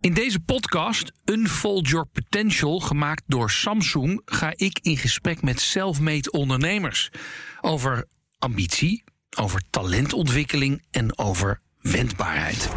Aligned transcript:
In 0.00 0.14
deze 0.14 0.40
podcast, 0.40 1.12
Unfold 1.24 1.88
Your 1.88 2.06
Potential, 2.06 2.80
gemaakt 2.80 3.22
door 3.26 3.50
Samsung, 3.50 4.22
ga 4.24 4.52
ik 4.56 4.78
in 4.82 4.96
gesprek 4.96 5.42
met 5.42 5.60
self-made 5.60 6.30
ondernemers. 6.30 7.10
Over 7.60 8.04
ambitie, 8.38 9.04
over 9.38 9.62
talentontwikkeling 9.70 10.82
en 10.90 11.18
over 11.18 11.60
wendbaarheid. 11.80 12.70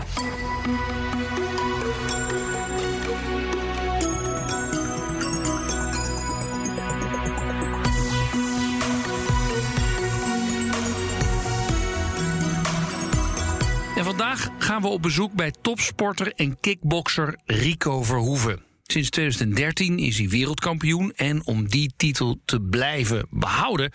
Vandaag 14.17 14.49
gaan 14.57 14.81
we 14.81 14.87
op 14.87 15.01
bezoek 15.01 15.33
bij 15.33 15.53
topsporter 15.61 16.33
en 16.33 16.59
kickbokser 16.59 17.35
Rico 17.45 18.03
Verhoeven. 18.03 18.63
Sinds 18.83 19.09
2013 19.09 19.99
is 19.99 20.17
hij 20.17 20.29
wereldkampioen 20.29 21.13
en 21.15 21.45
om 21.45 21.67
die 21.67 21.93
titel 21.97 22.41
te 22.45 22.61
blijven 22.61 23.27
behouden, 23.29 23.91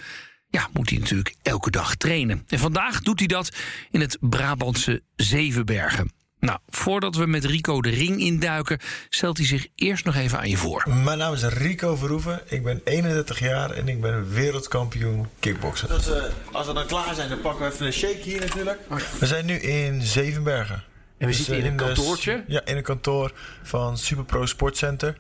ja, 0.49 0.69
moet 0.73 0.91
hij 0.91 0.99
natuurlijk 0.99 1.35
elke 1.43 1.71
dag 1.71 1.95
trainen. 1.95 2.45
En 2.49 2.59
vandaag 2.59 3.01
doet 3.01 3.19
hij 3.19 3.29
dat 3.29 3.57
in 3.91 4.01
het 4.01 4.19
Brabantse 4.21 5.03
Zevenbergen. 5.17 6.16
Nou, 6.41 6.59
voordat 6.69 7.15
we 7.17 7.27
met 7.27 7.45
Rico 7.45 7.81
de 7.83 7.91
ring 7.91 8.21
induiken, 8.21 8.79
stelt 9.09 9.37
hij 9.37 9.47
zich 9.47 9.67
eerst 9.75 10.05
nog 10.05 10.15
even 10.17 10.39
aan 10.39 10.49
je 10.49 10.57
voor. 10.57 10.85
Mijn 11.05 11.19
naam 11.19 11.33
is 11.35 11.43
Rico 11.45 11.97
Verhoeven. 11.97 12.41
Ik 12.49 12.63
ben 12.65 12.81
31 12.85 13.39
jaar 13.39 13.71
en 13.71 13.89
ik 13.89 14.01
ben 14.01 14.29
wereldkampioen 14.33 15.27
kickboksen. 15.41 15.89
Dus, 15.89 16.09
uh, 16.09 16.15
als 16.53 16.67
we 16.67 16.73
dan 16.73 16.87
klaar 16.87 17.15
zijn, 17.15 17.29
dan 17.29 17.41
pakken 17.41 17.67
we 17.67 17.73
even 17.73 17.87
een 17.87 17.93
shake 17.93 18.19
hier 18.23 18.41
natuurlijk. 18.41 18.79
We 19.19 19.27
zijn 19.27 19.47
nu 19.47 19.55
in 19.55 20.03
Zevenbergen. 20.03 20.75
En 20.75 20.83
we 21.19 21.27
Dus, 21.27 21.37
zitten 21.37 21.57
in 21.57 21.63
eh, 21.65 21.71
een 21.71 21.77
de- 21.77 21.85
kantoortje. 21.85 22.45
ja, 22.47 22.61
in 22.65 22.77
een 22.77 22.83
kantoor 22.83 23.33
van 23.63 23.99
Superpro 23.99 24.47
Sportcenter. 24.47 25.17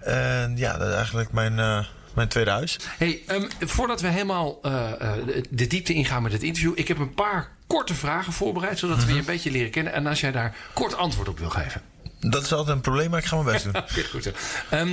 En 0.00 0.56
ja, 0.56 0.78
dat 0.78 0.88
is 0.88 0.94
eigenlijk 0.94 1.32
mijn, 1.32 1.58
eh, 1.58 1.84
mijn 2.14 2.28
tweede 2.28 2.50
huis. 2.50 2.76
Hey, 2.98 3.20
ehm, 3.26 3.48
voordat 3.60 4.00
we 4.00 4.08
helemaal 4.08 4.58
eh, 4.62 4.90
eh, 5.00 5.26
de- 5.26 5.44
de 5.50 5.66
diepte 5.66 5.92
ingaan 5.92 6.22
met 6.22 6.32
het 6.32 6.42
interview, 6.42 6.72
ik 6.74 6.88
heb 6.88 6.98
een 6.98 7.14
paar 7.14 7.50
korte 7.70 7.94
vragen 7.94 8.32
voorbereid, 8.32 8.78
zodat 8.78 8.96
Mhm. 8.96 9.06
we 9.06 9.12
je 9.12 9.18
een 9.18 9.24
beetje 9.24 9.50
leren 9.50 9.70
kennen. 9.70 9.92
En 9.92 10.06
als 10.06 10.20
jij 10.20 10.32
daar 10.32 10.56
kort 10.74 10.94
antwoord 10.96 11.28
op 11.28 11.38
wil 11.38 11.50
geven. 11.50 11.82
Dat 12.20 12.42
is 12.44 12.52
altijd 12.52 12.76
een 12.76 12.82
probleem, 12.82 13.10
maar 13.10 13.18
ik 13.18 13.24
ga 13.24 13.36
mijn 13.42 13.52
best 13.52 13.64
doen. 13.72 14.04
Goed 14.10 14.22
zo. 14.22 14.30
Ehm, 14.70 14.92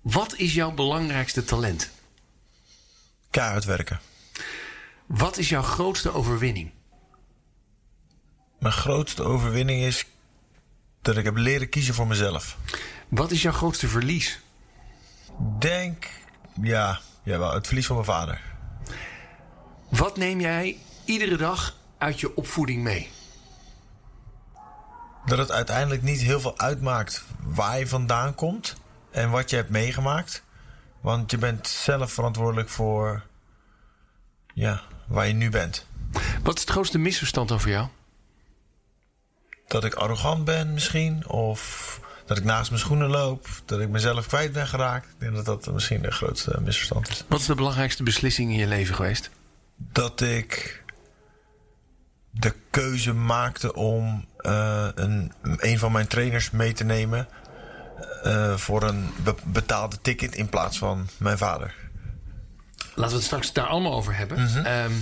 wat 0.00 0.34
is 0.36 0.54
jouw 0.54 0.70
belangrijkste 0.72 1.44
talent? 1.44 1.90
Keihard 3.30 3.64
werken. 3.64 4.00
Wat 5.06 5.36
is 5.38 5.48
jouw 5.48 5.62
grootste 5.62 6.14
overwinning? 6.14 6.70
Mijn 8.58 8.72
grootste 8.74 9.22
overwinning 9.22 9.82
is 9.82 10.04
dat 11.02 11.16
ik 11.16 11.24
heb 11.24 11.36
leren 11.36 11.68
kiezen 11.68 11.94
voor 11.94 12.06
mezelf. 12.06 12.56
Wat 13.08 13.30
is 13.30 13.42
jouw 13.42 13.52
grootste 13.52 13.88
verlies? 13.88 14.40
Denk, 15.58 16.06
ja, 16.62 17.00
ja 17.22 17.38
wel, 17.38 17.52
het 17.54 17.66
verlies 17.66 17.86
van 17.86 17.94
mijn 17.96 18.08
vader. 18.08 18.40
Wat 19.88 20.16
neem 20.16 20.40
jij 20.40 20.78
iedere 21.04 21.36
dag 21.36 21.76
uit 21.98 22.20
je 22.20 22.36
opvoeding 22.36 22.82
mee? 22.82 23.10
dat 25.26 25.38
het 25.38 25.50
uiteindelijk 25.50 26.02
niet 26.02 26.20
heel 26.20 26.40
veel 26.40 26.58
uitmaakt 26.58 27.24
waar 27.42 27.78
je 27.78 27.86
vandaan 27.86 28.34
komt 28.34 28.74
en 29.10 29.30
wat 29.30 29.50
je 29.50 29.56
hebt 29.56 29.70
meegemaakt. 29.70 30.42
Want 31.00 31.30
je 31.30 31.38
bent 31.38 31.68
zelf 31.68 32.12
verantwoordelijk 32.12 32.68
voor 32.68 33.22
ja, 34.54 34.82
waar 35.06 35.26
je 35.26 35.32
nu 35.32 35.50
bent. 35.50 35.86
Wat 36.42 36.54
is 36.54 36.60
het 36.60 36.70
grootste 36.70 36.98
misverstand 36.98 37.52
over 37.52 37.70
jou? 37.70 37.88
Dat 39.66 39.84
ik 39.84 39.94
arrogant 39.94 40.44
ben 40.44 40.72
misschien, 40.72 41.28
of 41.28 42.00
dat 42.26 42.38
ik 42.38 42.44
naast 42.44 42.70
mijn 42.70 42.82
schoenen 42.82 43.08
loop, 43.08 43.48
dat 43.64 43.80
ik 43.80 43.88
mezelf 43.88 44.26
kwijt 44.26 44.52
ben 44.52 44.66
geraakt. 44.66 45.06
Ik 45.06 45.20
denk 45.20 45.34
dat 45.34 45.44
dat 45.44 45.72
misschien 45.72 46.02
de 46.02 46.10
grootste 46.10 46.58
misverstand 46.60 47.08
is. 47.08 47.24
Wat 47.28 47.40
is 47.40 47.46
de 47.46 47.54
belangrijkste 47.54 48.02
beslissing 48.02 48.50
in 48.50 48.58
je 48.58 48.66
leven 48.66 48.94
geweest? 48.94 49.30
dat 49.76 50.20
ik 50.20 50.82
de 52.38 52.54
keuze 52.70 53.12
maakte 53.12 53.74
om 53.74 54.24
eh, 54.38 54.88
een, 54.94 55.32
een 55.56 55.78
van 55.78 55.92
mijn 55.92 56.06
trainers 56.06 56.50
mee 56.50 56.72
te 56.72 56.84
nemen 56.84 57.28
eh, 58.22 58.56
voor 58.56 58.82
een 58.82 59.08
be- 59.24 59.34
betaalde 59.44 59.96
ticket 60.02 60.34
in 60.34 60.48
plaats 60.48 60.78
van 60.78 61.08
mijn 61.16 61.38
vader. 61.38 61.74
Laten 62.94 63.10
we 63.12 63.16
het 63.16 63.26
straks 63.26 63.52
daar 63.52 63.66
allemaal 63.66 63.94
over 63.94 64.16
hebben. 64.16 64.42
Mhm. 64.42 64.58
Ehm, 64.58 64.92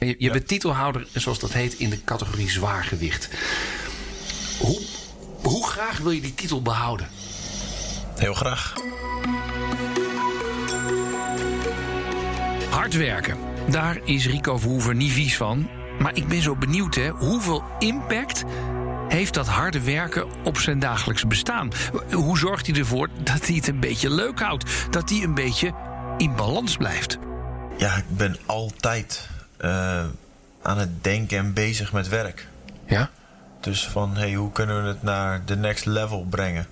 je 0.00 0.14
je 0.18 0.30
bent 0.30 0.48
titelhouder, 0.48 1.06
zoals 1.12 1.38
dat 1.38 1.52
heet, 1.52 1.74
in 1.74 1.90
de 1.90 2.04
categorie 2.04 2.50
zwaargewicht. 2.50 3.28
Hoe, 4.58 4.80
hoe 5.42 5.66
graag 5.66 5.98
wil 5.98 6.10
je 6.10 6.20
die 6.20 6.34
titel 6.34 6.62
behouden? 6.62 7.08
Heel 8.16 8.34
graag. 8.34 8.74
Hard 12.70 12.94
werken. 12.96 13.36
Daar 13.70 13.98
is 14.04 14.26
Rico 14.26 14.58
Verhoeven 14.58 14.96
niet 14.96 15.12
vies 15.12 15.36
van. 15.36 15.68
Maar 15.98 16.14
ik 16.14 16.28
ben 16.28 16.42
zo 16.42 16.56
benieuwd, 16.56 16.94
hè, 16.94 17.08
hoeveel 17.08 17.64
impact 17.78 18.44
heeft 19.08 19.34
dat 19.34 19.46
harde 19.46 19.80
werken 19.80 20.26
op 20.44 20.58
zijn 20.58 20.78
dagelijks 20.78 21.26
bestaan? 21.26 21.70
Hoe 22.10 22.38
zorgt 22.38 22.66
hij 22.66 22.76
ervoor 22.76 23.08
dat 23.22 23.46
hij 23.46 23.56
het 23.56 23.68
een 23.68 23.80
beetje 23.80 24.10
leuk 24.10 24.40
houdt? 24.40 24.64
Dat 24.90 25.10
hij 25.10 25.22
een 25.22 25.34
beetje 25.34 25.72
in 26.16 26.36
balans 26.36 26.76
blijft? 26.76 27.18
Ja, 27.76 27.96
ik 27.96 28.16
ben 28.16 28.36
altijd 28.46 29.28
eh, 29.56 30.04
aan 30.62 30.78
het 30.78 31.04
denken 31.04 31.38
en 31.38 31.52
bezig 31.52 31.92
met 31.92 32.08
werk. 32.08 32.48
Ja? 32.86 33.10
Dus 33.60 33.88
van, 33.88 34.16
hey, 34.16 34.34
hoe 34.34 34.52
kunnen 34.52 34.82
we 34.82 34.88
het 34.88 35.02
naar 35.02 35.44
de 35.44 35.56
next 35.56 35.86
level 35.86 36.26
brengen? 36.30 36.66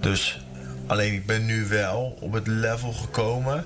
Dus 0.00 0.44
alleen 0.86 1.12
ik 1.12 1.26
ben 1.26 1.44
nu 1.44 1.68
wel 1.68 2.16
op 2.20 2.32
het 2.32 2.46
level 2.46 2.92
gekomen 2.92 3.64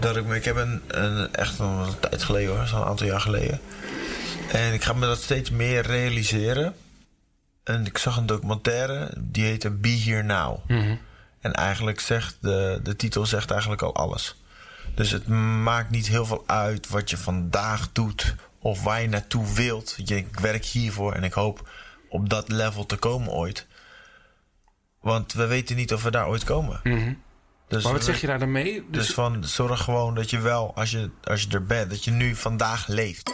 dat 0.00 0.16
ik 0.16 0.24
me, 0.24 0.36
ik 0.36 0.44
heb 0.44 0.56
een, 0.56 0.82
een 0.86 1.34
echt 1.34 1.58
een, 1.58 1.66
een 1.66 1.98
tijd 2.00 2.22
geleden 2.22 2.56
hoor, 2.56 2.66
zo'n 2.66 2.84
aantal 2.84 3.06
jaar 3.06 3.20
geleden. 3.20 3.60
En 4.52 4.72
ik 4.72 4.84
ga 4.84 4.92
me 4.92 5.06
dat 5.06 5.22
steeds 5.22 5.50
meer 5.50 5.82
realiseren. 5.82 6.74
En 7.64 7.86
ik 7.86 7.98
zag 7.98 8.16
een 8.16 8.26
documentaire, 8.26 9.12
die 9.18 9.44
heette 9.44 9.70
Be 9.70 10.00
Here 10.04 10.22
Now. 10.22 10.58
En 11.40 11.52
eigenlijk 11.52 12.00
zegt 12.00 12.36
de, 12.40 12.80
de 12.82 12.96
titel 12.96 13.26
zegt 13.26 13.50
eigenlijk 13.50 13.82
al 13.82 13.94
alles. 13.94 14.36
Dus 14.94 15.10
het 15.10 15.26
maakt 15.62 15.90
niet 15.90 16.08
heel 16.08 16.26
veel 16.26 16.44
uit 16.46 16.88
wat 16.88 17.10
je 17.10 17.16
vandaag 17.16 17.92
doet 17.92 18.34
of 18.58 18.82
waar 18.82 19.02
je 19.02 19.08
naartoe 19.08 19.54
wilt. 19.54 19.96
Je, 20.04 20.16
ik 20.16 20.38
werk 20.38 20.64
hiervoor 20.64 21.12
en 21.12 21.24
ik 21.24 21.32
hoop 21.32 21.68
op 22.08 22.28
dat 22.28 22.48
level 22.48 22.86
te 22.86 22.96
komen 22.96 23.32
ooit. 23.32 23.66
Want 25.00 25.32
we 25.32 25.46
weten 25.46 25.76
niet 25.76 25.92
of 25.92 26.02
we 26.02 26.10
daar 26.10 26.28
ooit 26.28 26.44
komen. 26.44 26.80
Dus 27.70 27.84
Maar 27.84 27.92
wat 27.92 28.04
zeg 28.04 28.20
je 28.20 28.26
daar 28.26 28.38
dan 28.38 28.52
mee? 28.52 28.84
Dus 28.90 29.10
van 29.10 29.44
zorg 29.44 29.80
gewoon 29.80 30.14
dat 30.14 30.30
je 30.30 30.40
wel, 30.40 30.72
als 30.74 30.90
je, 30.90 31.10
als 31.24 31.42
je 31.42 31.48
er 31.50 31.64
bent, 31.64 31.90
dat 31.90 32.04
je 32.04 32.10
nu 32.10 32.34
vandaag 32.34 32.86
leeft. 32.86 33.32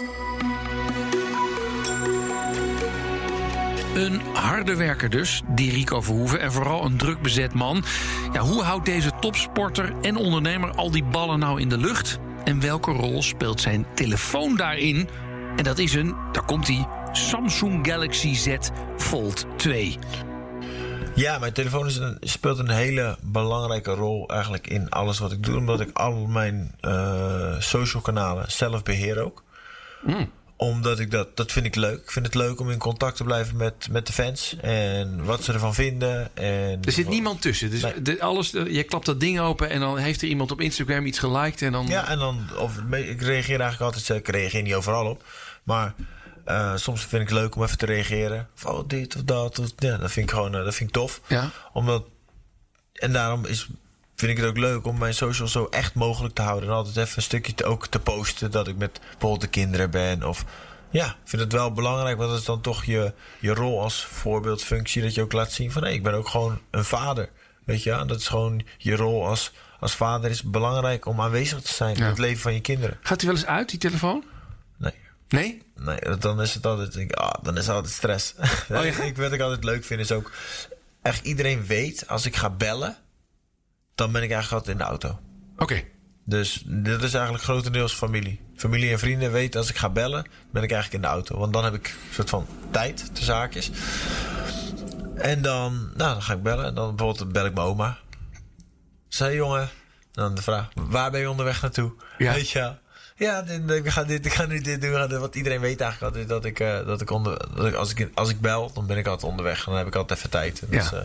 Een 3.94 4.20
harde 4.32 4.76
werker 4.76 5.10
dus, 5.10 5.42
die 5.48 5.70
Rico 5.70 6.00
Verhoeven. 6.00 6.41
En 6.41 6.52
vooral 6.52 6.84
een 6.84 6.97
druk 6.97 7.22
bezet 7.22 7.54
man. 7.54 7.84
Ja, 8.32 8.41
hoe 8.41 8.62
houdt 8.62 8.84
deze 8.84 9.10
topsporter 9.20 9.92
en 10.02 10.16
ondernemer 10.16 10.70
al 10.70 10.91
die 10.91 11.04
ballen 11.04 11.38
nou 11.38 11.60
in 11.60 11.68
de 11.68 11.78
lucht? 11.78 12.18
En 12.44 12.60
welke 12.60 12.91
rol 12.91 13.22
speelt 13.22 13.60
zijn 13.60 13.86
telefoon 13.94 14.56
daarin? 14.56 15.08
En 15.56 15.64
dat 15.64 15.78
is 15.78 15.94
een, 15.94 16.14
daar 16.32 16.44
komt 16.44 16.66
hij, 16.66 16.86
Samsung 17.12 17.86
Galaxy 17.86 18.34
Z 18.34 18.56
Fold 18.97 19.47
2. 19.56 19.98
Ja, 21.16 21.38
mijn 21.38 21.53
telefoon 21.53 21.87
is 21.87 21.97
een, 21.97 22.16
speelt 22.21 22.59
een 22.59 22.71
hele 22.71 23.16
belangrijke 23.21 23.91
rol 23.91 24.28
eigenlijk 24.28 24.66
in 24.66 24.91
alles 24.91 25.19
wat 25.19 25.32
ik 25.32 25.44
doe. 25.44 25.56
Omdat 25.56 25.81
ik 25.81 25.97
al 25.99 26.27
mijn 26.27 26.75
eh, 26.81 27.54
social 27.59 28.03
kanalen 28.03 28.53
zelf 28.53 28.82
beheer 28.82 29.25
ook. 29.25 29.44
Omdat 30.59 30.99
ik 30.99 31.10
dat, 31.10 31.37
dat 31.37 31.53
vind 31.53 31.66
ik 31.66 31.75
leuk. 31.75 32.03
Ik 32.03 32.10
vind 32.10 32.27
het 32.27 32.34
leuk 32.34 32.60
om 32.60 32.71
in 32.71 32.78
contact 32.78 33.16
te 33.16 33.25
blijven 33.25 33.56
met, 33.56 33.88
met 33.91 34.06
de 34.06 34.12
fans. 34.12 34.56
En 34.60 35.25
wat 35.25 35.44
ze 35.44 35.53
ervan 35.53 35.75
vinden. 35.75 36.37
En 36.37 36.78
Er 36.84 36.92
zit 36.92 37.09
niemand 37.09 37.42
tussen. 37.42 37.71
Dus 37.71 37.83
Nee. 37.83 38.03
de, 38.03 38.21
alles, 38.21 38.51
je 38.51 38.83
klapt 38.83 39.07
dat 39.07 39.21
ding 39.21 39.41
open 39.41 39.71
en 39.71 39.80
dan 39.80 39.98
heeft 39.98 40.22
er 40.22 40.28
iemand 40.28 40.51
op 40.51 40.60
Instagram 40.60 41.07
iets 41.07 41.18
geliked. 41.18 41.63
En 41.63 41.72
dan, 41.72 41.86
Ja, 41.86 42.09
en 42.09 42.18
dan, 42.18 42.47
of, 42.59 42.77
ik 42.92 43.22
reageer 43.22 43.60
eigenlijk 43.60 43.95
altijd, 43.95 44.09
ik 44.18 44.28
reageer 44.28 44.63
niet 44.63 44.74
overal 44.74 45.07
op. 45.07 45.24
Maar 45.63 45.95
eh, 46.47 46.77
soms 46.77 47.04
vind 47.04 47.22
ik 47.22 47.28
het 47.28 47.39
leuk 47.39 47.57
om 47.57 47.63
even 47.63 47.78
te 47.78 47.87
reageren. 47.87 48.48
Of 48.54 48.65
oh, 48.65 48.89
dit 48.89 49.16
of 49.16 49.22
dat. 49.22 49.59
Of, 49.59 49.72
ja, 49.77 49.97
dat 49.97 50.10
vind 50.13 50.28
ik 50.28 50.34
gewoon, 50.34 50.54
eh, 50.54 50.65
dat 50.65 50.75
vind 50.75 50.89
ik 50.89 50.95
tof. 50.95 51.21
Ja. 51.27 51.51
Omdat, 51.72 52.07
en 52.93 53.13
daarom 53.13 53.45
is, 53.45 53.69
vind 54.16 54.31
ik 54.31 54.37
het 54.37 54.47
ook 54.47 54.57
leuk 54.57 54.87
om 54.87 54.98
mijn 54.98 55.15
social 55.15 55.48
zo 55.48 55.66
echt 55.71 55.95
mogelijk 55.95 56.34
te 56.34 56.43
houden. 56.43 56.69
En 56.69 56.75
altijd 56.75 56.97
even 56.97 57.16
een 57.16 57.22
stukje 57.22 57.54
te, 57.54 57.65
ook 57.65 57.87
te 57.87 57.98
posten 57.98 58.51
dat 58.51 58.69
ik 58.69 58.77
met 58.77 59.01
bijvoorbeeld 59.01 59.41
de 59.41 59.47
kinderen 59.47 59.91
ben. 59.91 60.22
Of 60.22 60.45
ja, 60.91 61.07
ik 61.07 61.16
vind 61.25 61.43
het 61.43 61.53
wel 61.53 61.72
belangrijk, 61.72 62.16
want 62.16 62.31
dat 62.31 62.39
is 62.39 62.45
dan 62.45 62.60
toch 62.60 62.84
je, 62.84 63.13
je 63.41 63.54
rol 63.54 63.83
als 63.83 64.04
voorbeeldfunctie. 64.04 65.03
Dat 65.03 65.15
je 65.15 65.22
ook 65.22 65.33
laat 65.33 65.53
zien 65.53 65.72
van 65.72 65.84
hé, 65.84 65.91
ik 65.91 66.03
ben 66.03 66.15
ook 66.15 66.28
gewoon 66.28 66.60
een 66.71 66.84
vader. 66.84 67.28
Weet 67.65 67.83
je, 67.83 67.91
ja? 67.91 68.04
dat 68.04 68.21
is 68.21 68.28
gewoon 68.28 68.63
je 68.78 68.97
rol 68.97 69.27
als, 69.27 69.53
als 69.81 69.95
vader 69.95 70.31
is 70.31 70.42
belangrijk 70.42 71.07
om 71.07 71.21
aanwezig 71.21 71.60
te 71.60 71.72
zijn 71.72 71.97
in 71.97 72.03
het 72.03 72.19
leven 72.19 72.41
van 72.41 72.54
je 72.54 72.60
kinderen. 72.60 72.99
Gaat 73.03 73.21
hij 73.21 73.31
wel 73.31 73.39
eens 73.39 73.49
uit, 73.49 73.69
die 73.69 73.78
telefoon? 73.78 74.25
Nee. 75.28 75.63
Nee? 75.75 76.17
Dan 76.19 76.43
is 76.43 76.55
het 76.55 76.67
altijd, 76.67 76.97
ik, 76.97 77.13
ah, 77.13 77.43
dan 77.43 77.57
is 77.57 77.67
het 77.67 77.75
altijd 77.75 77.95
stress. 77.95 78.34
Oh, 78.71 78.84
ja? 78.84 79.03
ik, 79.03 79.17
wat 79.17 79.33
ik 79.33 79.41
altijd 79.41 79.65
leuk 79.65 79.84
vind 79.84 80.01
is 80.01 80.13
ook, 80.13 80.33
echt 81.03 81.25
iedereen 81.25 81.67
weet, 81.67 82.09
als 82.09 82.27
ik 82.27 82.37
ga 82.37 82.51
bellen, 82.51 82.97
dan 83.95 84.13
ben 84.13 84.23
ik 84.23 84.31
eigenlijk 84.31 84.53
altijd 84.53 84.78
in 84.78 84.84
de 84.84 84.91
auto. 84.91 85.21
Oké. 85.57 85.83
Dus 86.25 86.63
dit 86.67 87.03
is 87.03 87.15
eigenlijk 87.15 87.45
grotendeels 87.45 87.93
familie. 87.93 88.41
Familie 88.57 88.91
en 88.91 88.99
vrienden 88.99 89.33
weten 89.33 89.61
als 89.61 89.71
ik 89.71 89.77
ga 89.77 89.91
bellen, 89.91 90.27
ben 90.53 90.63
ik 90.63 90.73
eigenlijk 90.73 91.05
in 91.05 91.11
de 91.11 91.15
auto. 91.15 91.39
Want 91.39 91.53
dan 91.53 91.65
heb 91.65 91.75
ik 91.75 91.87
een 91.87 92.15
soort 92.15 92.31
van 92.31 92.47
tijd, 92.71 93.17
de 93.17 93.25
zaakjes. 93.25 93.71
En 95.17 95.43
dan, 95.43 95.91
nou, 95.97 96.13
dan 96.13 96.23
ga 96.23 96.33
ik 96.33 96.43
bellen. 96.43 96.65
En 96.65 96.75
dan 96.75 96.97
bijvoorbeeld 96.97 97.33
bel 97.33 97.47
ik 97.47 97.55
mijn 97.55 97.67
oma. 97.67 97.99
Zei 99.09 99.34
jongen, 99.34 99.69
dan 100.13 100.34
de 100.34 100.43
vraag, 100.43 100.69
waar 100.75 101.11
ben 101.11 101.21
je 101.21 101.31
onderweg 101.31 101.63
naartoe? 101.63 101.93
Ja. 102.19 102.33
Weet 102.33 102.51
je? 102.51 102.75
Ja, 103.18 103.42
dit, 103.42 103.71
ik, 103.71 103.89
ga 103.91 104.04
dit, 104.04 104.27
ik 104.27 104.33
ga 104.33 104.47
nu 104.47 104.60
dit 104.60 104.80
doen. 104.80 105.18
Want 105.21 105.34
iedereen 105.34 105.60
weet 105.60 105.80
eigenlijk 105.80 106.15
altijd 106.15 106.28
dat 106.28 106.45
ik, 106.45 106.60
eh, 106.60 106.86
dat 106.86 107.01
ik, 107.01 107.10
onder, 107.10 107.39
dat 107.54 107.66
ik, 107.66 107.74
als, 107.74 107.95
ik 107.95 108.10
als 108.15 108.30
ik 108.30 108.41
bel, 108.41 108.72
dan 108.72 108.86
ben 108.86 108.97
ik 108.97 109.07
altijd 109.07 109.30
onderweg. 109.30 109.65
Dan 109.65 109.77
heb 109.77 109.86
ik 109.86 109.95
altijd 109.95 110.18
even 110.18 110.30
tijd. 110.30 110.63
Dus, 110.68 110.91
Ja. 110.91 110.97
eh, 110.97 111.03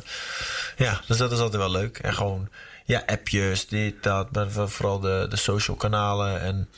ja, 0.78 1.02
dus 1.08 1.18
dat 1.18 1.32
is 1.32 1.40
altijd 1.40 1.62
wel 1.62 1.72
leuk. 1.72 1.98
En 1.98 2.14
gewoon, 2.14 2.50
ja, 2.86 3.04
appjes, 3.06 3.68
dit, 3.68 4.04
dat. 4.04 4.32
Maar 4.32 4.70
vooral 4.70 5.00
de, 5.00 5.26
de 5.30 5.36
social 5.36 5.78
kanalen. 5.78 6.42
En 6.42 6.70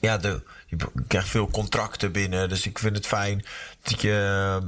ja, 0.00 0.18
de, 0.18 0.42
je 0.66 0.76
krijgt 1.08 1.28
veel 1.28 1.50
contracten 1.50 2.12
binnen. 2.12 2.48
Dus 2.48 2.66
ik 2.66 2.78
vind 2.78 2.96
het 2.96 3.06
fijn 3.06 3.44
dat 3.82 4.00
je... 4.00 4.58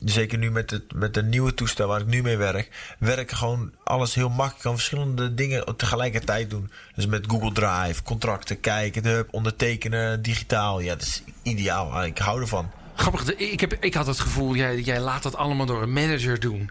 eh, 0.00 0.06
Zeker 0.12 0.38
nu 0.38 0.50
met 0.50 0.70
het, 0.70 0.82
met 0.94 1.14
de 1.14 1.22
nieuwe 1.22 1.54
toestel 1.54 1.88
waar 1.88 2.00
ik 2.00 2.06
nu 2.06 2.22
mee 2.22 2.36
werk, 2.36 2.94
werk 2.98 3.30
gewoon 3.30 3.72
alles 3.84 4.14
heel 4.14 4.28
makkelijk. 4.28 4.62
Kan 4.62 4.74
verschillende 4.74 5.34
dingen 5.34 5.76
tegelijkertijd 5.76 6.50
doen. 6.50 6.70
Dus 6.94 7.06
met 7.06 7.24
Google 7.28 7.52
Drive, 7.52 8.02
contracten 8.02 8.60
kijken, 8.60 9.26
ondertekenen, 9.30 10.22
digitaal. 10.22 10.80
Ja, 10.80 10.94
dat 10.94 11.02
is 11.02 11.22
ideaal. 11.42 12.04
Ik 12.04 12.18
hou 12.18 12.40
ervan. 12.40 12.70
Grappig, 12.94 13.34
ik, 13.34 13.60
heb, 13.60 13.72
ik 13.80 13.94
had 13.94 14.06
het 14.06 14.20
gevoel, 14.20 14.54
jij, 14.54 14.80
jij 14.80 15.00
laat 15.00 15.22
dat 15.22 15.36
allemaal 15.36 15.66
door 15.66 15.82
een 15.82 15.92
manager 15.92 16.40
doen. 16.40 16.70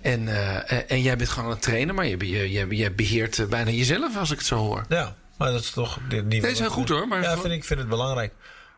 En, 0.00 0.28
eh, 0.28 0.72
en- 0.72 0.88
en 0.88 1.02
jij 1.02 1.16
bent 1.16 1.28
gewoon 1.28 1.44
aan 1.44 1.50
het 1.54 1.62
trainen, 1.62 1.94
maar 1.94 2.06
je, 2.06 2.28
je, 2.30 2.50
je, 2.52 2.76
je 2.76 2.90
beheert 2.90 3.38
eh, 3.38 3.46
bijna 3.46 3.70
jezelf 3.70 4.16
als 4.16 4.30
ik 4.30 4.38
het 4.38 4.46
zo 4.46 4.56
hoor. 4.56 4.84
Ja, 4.88 5.14
maar 5.38 5.50
dat 5.52 5.60
is 5.60 5.70
toch. 5.70 5.98
Nee, 6.08 6.40
is 6.40 6.58
heel 6.58 6.70
goed, 6.70 6.88
hoor, 6.88 7.08
maar 7.08 7.22
ja, 7.22 7.38
vind 7.38 7.52
ik 7.54 7.64
vind 7.64 7.80
het 7.80 7.88
belangrijk. 7.88 8.32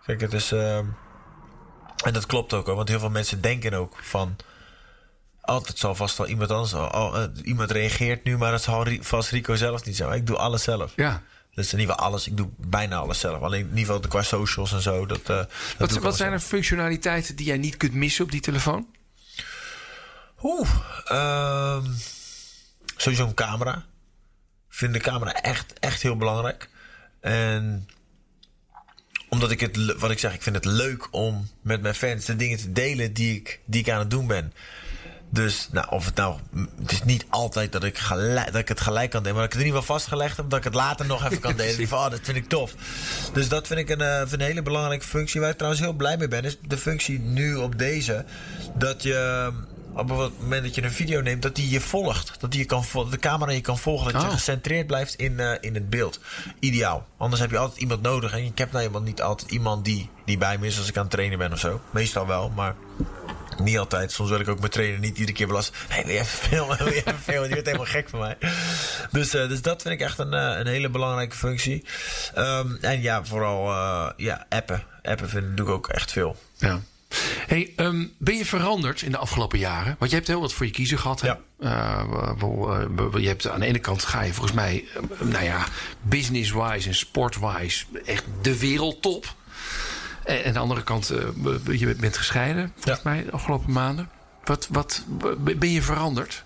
Kijk, 0.07 0.21
het 0.21 0.33
is. 0.33 0.53
ehm, 0.53 0.85
en 2.05 2.13
dat 2.13 2.27
klopt 2.27 2.53
ook 2.53 2.67
hoor, 2.67 2.77
want 2.77 2.89
heel 2.89 2.99
veel 2.99 3.11
mensen 3.11 3.41
denken 3.41 3.73
ook 3.73 3.99
van. 4.03 4.37
Altijd 5.41 5.79
zal 5.79 5.95
vast 5.95 6.19
wel 6.19 6.27
iemand 6.27 6.51
anders. 6.51 6.73
Oh, 6.73 6.89
oh, 6.95 7.23
eh, 7.23 7.29
iemand 7.45 7.71
reageert 7.71 8.25
nu, 8.25 8.39
maar 8.39 8.51
dat 8.51 8.63
zal 8.63 8.87
vast 9.01 9.31
Rico 9.31 9.55
zelf 9.55 9.85
niet 9.85 9.97
zo. 9.97 10.11
Ik 10.11 10.27
doe 10.27 10.37
alles 10.37 10.63
zelf. 10.63 10.93
Ja. 10.97 11.23
Dus 11.55 11.73
in 11.73 11.79
ieder 11.79 11.95
geval 11.95 12.09
alles. 12.09 12.27
Ik 12.27 12.37
doe 12.37 12.49
bijna 12.57 12.97
alles 12.97 13.21
zelf. 13.21 13.43
Alleen 13.43 13.61
in 13.61 13.79
ieder 13.79 13.95
geval 13.95 14.09
qua 14.09 14.23
socials 14.23 14.73
en 14.73 14.81
zo. 14.81 15.07
Dat, 15.07 15.21
eh, 15.21 15.27
dat 15.27 15.49
Wat, 15.79 15.93
wat 15.93 16.17
zijn 16.17 16.33
er 16.33 16.41
functionaliteiten 16.41 17.37
die 17.37 17.47
jij 17.47 17.59
niet 17.59 17.77
kunt 17.77 17.93
missen 17.93 18.25
op 18.25 18.31
die 18.31 18.41
telefoon? 18.41 18.87
Oeh. 20.43 20.69
ehm, 21.05 21.85
sowieso 22.97 23.27
een 23.27 23.35
camera. 23.35 23.75
Ik 24.69 24.75
vind 24.75 24.93
de 24.93 25.01
camera 25.01 25.33
echt, 25.33 25.73
echt 25.79 26.03
heel 26.03 26.17
belangrijk. 26.17 26.69
En 27.21 27.89
omdat 29.29 29.51
ik 29.51 29.61
het, 29.61 29.95
wat 29.99 30.11
ik 30.11 30.19
zeg, 30.19 30.35
ik 30.35 30.43
vind 30.43 30.57
het 30.57 30.65
leuk 30.65 31.09
om 31.11 31.49
met 31.63 31.83
mijn 31.83 31.95
fans 31.95 32.25
de 32.25 32.37
dingen 32.37 32.59
te 32.59 32.73
delen 32.73 33.13
die 33.13 33.37
ik, 33.37 33.61
die 33.65 33.81
ik 33.81 33.91
aan 33.91 33.99
het 33.99 34.11
doen 34.11 34.27
ben. 34.27 34.53
Dus, 35.31 35.69
nou, 35.73 35.87
of 35.91 36.05
het 36.05 36.15
nou, 36.15 36.39
het 36.81 36.93
is 36.93 37.05
niet 37.05 37.25
altijd 37.29 37.73
dat 37.73 37.85
ik, 37.85 37.99
gelijk, 37.99 38.47
dat 38.47 38.61
ik 38.61 38.69
het 38.69 38.81
gelijk 38.81 39.11
kan 39.11 39.23
delen, 39.23 39.37
maar 39.37 39.45
dat 39.45 39.55
ik 39.55 39.59
het 39.59 39.61
in 39.61 39.67
ieder 39.67 39.81
geval 39.81 39.97
vastgelegd 39.97 40.37
heb, 40.37 40.51
dat 40.51 40.59
ik 40.59 40.65
het 40.65 40.75
later 40.75 41.07
nog 41.07 41.25
even 41.25 41.41
kan 41.41 41.57
delen. 41.57 41.89
Van, 41.89 41.99
oh, 41.99 42.11
dat 42.11 42.21
vind 42.23 42.37
ik 42.37 42.49
tof. 42.49 42.75
Dus 43.33 43.49
dat 43.49 43.67
vind 43.67 43.81
ik 43.81 43.89
een, 43.89 44.01
eh, 44.01 44.23
een 44.31 44.41
hele 44.41 44.63
belangrijke 44.63 45.07
functie. 45.07 45.41
Waar 45.41 45.51
ik 45.51 45.57
trouwens 45.57 45.83
heel 45.83 45.93
blij 45.93 46.17
mee 46.17 46.29
ben, 46.29 46.45
is 46.45 46.59
de 46.67 46.79
functie 46.79 47.19
nu 47.19 47.55
op 47.55 47.79
deze, 47.79 48.25
dat 48.75 49.03
je 49.03 49.51
op 49.99 50.09
het 50.09 50.41
moment 50.41 50.63
dat 50.63 50.75
je 50.75 50.83
een 50.83 50.93
video 50.93 51.21
neemt, 51.21 51.43
dat 51.43 51.55
die 51.57 51.71
je 51.71 51.81
volgt. 51.81 52.41
Dat 52.41 52.51
die 52.51 52.61
je 52.61 52.67
kan, 52.67 52.85
de 53.11 53.19
camera 53.19 53.53
je 53.53 53.61
kan 53.61 53.79
volgen, 53.79 54.13
dat 54.13 54.23
je 54.23 54.29
Oh. 54.29 54.35
gecentreerd 54.35 54.87
blijft 54.87 55.15
in, 55.15 55.41
eh, 55.41 55.57
in 55.61 55.75
het 55.75 55.91
beeld. 55.91 56.21
Ideaal. 56.59 57.07
Anders 57.17 57.41
heb 57.41 57.51
je 57.51 57.59
altijd 57.59 57.81
iemand 57.81 58.03
nodig. 58.03 58.33
En 58.33 58.45
ik 58.45 58.59
heb 58.59 58.73
nou 58.73 58.85
eenmaal 58.85 59.03
niet 59.03 59.23
altijd 59.23 59.51
iemand 59.51 59.85
die, 59.85 60.11
die 60.25 60.39
bij 60.39 60.59
me 60.59 60.67
is 60.67 60.79
als 60.79 60.89
ik 60.89 60.97
aan 60.97 61.03
het 61.03 61.11
trainen 61.11 61.39
ben 61.39 61.53
of 61.53 61.59
zo. 61.59 61.81
Meestal 61.91 62.27
wel, 62.27 62.49
maar 62.49 62.75
niet 63.59 63.79
altijd. 63.79 64.13
Soms 64.13 64.31
wil 64.31 64.41
ik 64.41 64.49
ook 64.49 64.59
mijn 64.59 64.71
trainer 64.71 64.99
niet 64.99 65.19
iedere 65.19 65.33
keer 65.37 65.47
belasten. 65.47 65.75
Hey, 65.89 66.05
wil 66.05 66.15
je 66.15 66.21
even 66.21 66.39
filmen? 66.49 66.79
Wil 66.79 66.87
je 66.87 66.95
even 66.95 67.19
filmen? 67.19 67.43
Die 67.43 67.53
wordt 67.53 67.67
helemaal 67.67 67.87
gek 67.87 68.09
van 68.09 68.19
mij. 68.21 68.37
Dus, 69.11 69.35
eh, 69.35 69.49
dus 69.49 69.63
dat 69.63 69.83
vind 69.83 69.95
ik 69.95 70.01
echt 70.01 70.19
een, 70.19 70.33
eh, 70.33 70.59
een 70.59 70.67
hele 70.67 70.89
belangrijke 70.89 71.37
functie. 71.37 71.85
Ehm, 72.35 72.75
en 72.81 73.01
ja, 73.03 73.25
vooral 73.25 73.65
ja, 74.17 74.47
appen. 74.49 74.83
Appen 75.03 75.29
vind, 75.29 75.59
ik 75.59 75.69
ook 75.69 75.89
echt 75.89 76.13
veel. 76.13 76.37
Ja. 76.57 76.81
Hey, 77.47 77.73
ehm, 77.77 78.07
ben 78.19 78.37
je 78.37 78.45
veranderd 78.45 79.03
in 79.03 79.11
de 79.11 79.17
afgelopen 79.19 79.59
jaren? 79.59 79.97
Want 79.99 80.11
je 80.11 80.17
hebt 80.17 80.29
heel 80.29 80.41
wat 80.41 80.53
voor 80.53 80.67
je 80.67 80.73
kiezen 80.73 80.99
gehad. 80.99 81.21
Ja. 81.21 81.39
Eh, 81.59 82.03
je 83.21 83.27
hebt 83.29 83.49
aan 83.49 83.61
de 83.61 83.67
ene 83.67 83.79
kant 83.79 84.05
ga 84.05 84.23
je 84.23 84.33
volgens 84.33 84.55
mij, 84.55 84.85
eh, 84.95 85.27
nou 85.27 85.45
ja, 85.45 85.67
business-wise 86.03 86.89
en 86.89 86.95
sport-wise 86.95 87.85
echt 88.05 88.25
de 88.43 88.59
wereldtop. 88.59 89.35
En 90.25 90.45
aan 90.47 90.53
de 90.53 90.59
andere 90.59 90.83
kant, 90.83 91.11
eh, 91.11 91.79
je 91.79 91.95
bent 91.95 92.17
gescheiden 92.17 92.73
volgens 92.79 93.05
mij 93.05 93.25
de 93.25 93.31
afgelopen 93.31 93.73
maanden. 93.73 94.11
Wat, 94.45 94.69
wat, 94.71 95.05
ben 95.39 95.71
je 95.71 95.83
veranderd? 95.83 96.45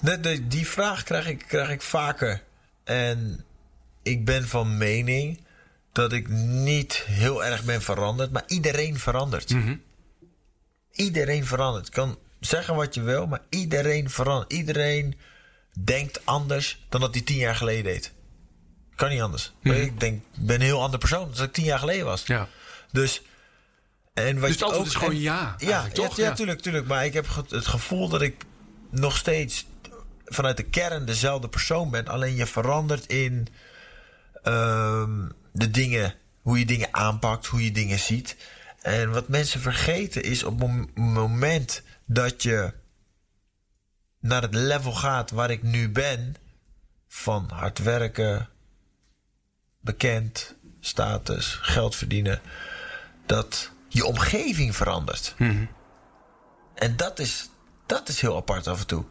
De, 0.00 0.20
de- 0.20 0.46
die 0.48 0.66
vraag 0.66 1.02
krijg 1.02 1.26
ik, 1.28 1.44
krijg 1.48 1.70
ik 1.70 1.82
vaker. 1.82 2.42
En 2.84 3.44
ik 4.02 4.24
ben 4.24 4.48
van 4.48 4.76
mening 4.78 5.40
dat 5.92 6.12
ik 6.12 6.28
niet 6.28 6.92
heel 6.94 7.44
erg 7.44 7.64
ben 7.64 7.82
veranderd, 7.82 8.30
maar 8.32 8.44
iedereen 8.46 8.98
verandert. 8.98 9.54
Iedereen 10.92 11.46
verandert. 11.46 11.86
Je 11.86 11.92
kan 11.92 12.18
zeggen 12.40 12.74
wat 12.74 12.94
je 12.94 13.02
wil, 13.02 13.26
maar 13.26 13.40
iedereen 13.48 14.10
verandert. 14.10 14.52
Iedereen 14.52 15.18
denkt 15.84 16.20
anders 16.26 16.84
dan 16.88 17.00
dat 17.00 17.14
hij 17.14 17.22
tien 17.22 17.36
jaar 17.36 17.56
geleden 17.56 17.84
deed. 17.84 18.12
Kan 18.94 19.10
niet 19.10 19.20
anders. 19.20 19.52
Ik 19.62 20.00
denk, 20.00 20.22
ben 20.38 20.54
een 20.56 20.62
heel 20.62 20.82
ander 20.82 20.98
persoon 20.98 21.30
dan 21.34 21.44
ik 21.44 21.52
tien 21.52 21.64
jaar 21.64 21.78
geleden 21.78 22.04
was. 22.04 22.22
Ja. 22.26 22.48
Dus. 22.92 23.22
En 24.14 24.38
wat 24.40 24.48
Dus 24.48 24.58
je 24.58 24.64
ook, 24.72 24.86
is 24.86 24.94
gewoon 24.94 25.10
en- 25.14 25.20
ja, 25.20 25.54
Ja, 25.58 25.88
toch? 25.88 26.16
ja, 26.16 26.24
Ja. 26.24 26.32
tuurlijk, 26.34 26.60
tuurlijk. 26.60 26.86
Maar 26.86 27.04
ik 27.04 27.12
heb 27.12 27.26
het 27.50 27.66
gevoel 27.66 28.08
dat 28.08 28.22
ik 28.22 28.44
nog 28.90 29.16
steeds 29.16 29.66
vanuit 30.24 30.56
de 30.56 30.62
kern 30.62 31.04
dezelfde 31.04 31.48
persoon 31.48 31.90
ben. 31.90 32.06
Alleen 32.06 32.34
je 32.36 32.46
verandert 32.46 33.06
in 33.06 33.46
ehm, 34.42 35.28
de 35.52 35.70
dingen, 35.70 36.14
hoe 36.40 36.58
je 36.58 36.66
dingen 36.66 36.94
aanpakt, 36.94 37.46
hoe 37.46 37.64
je 37.64 37.72
dingen 37.72 37.98
ziet. 37.98 38.36
En 38.82 39.12
wat 39.12 39.28
mensen 39.28 39.60
vergeten 39.60 40.22
is 40.22 40.44
op 40.44 40.60
het 40.60 40.68
mom- 40.68 40.90
moment 40.94 41.82
dat 42.04 42.42
je 42.42 42.72
naar 44.20 44.42
het 44.42 44.54
level 44.54 44.92
gaat 44.92 45.30
waar 45.30 45.50
ik 45.50 45.62
nu 45.62 45.88
ben, 45.90 46.36
van 47.08 47.50
hard 47.54 47.78
werken, 47.78 48.48
bekend, 49.80 50.54
status, 50.80 51.58
geld 51.62 51.96
verdienen, 51.96 52.40
dat 53.26 53.70
je 53.88 54.04
omgeving 54.06 54.76
verandert. 54.76 55.34
En 56.74 56.96
dat 56.96 57.18
is, 57.18 57.48
dat 57.86 58.08
is 58.08 58.20
heel 58.20 58.36
apart 58.36 58.66
af 58.66 58.80
en 58.80 58.86
toe. 58.86 59.04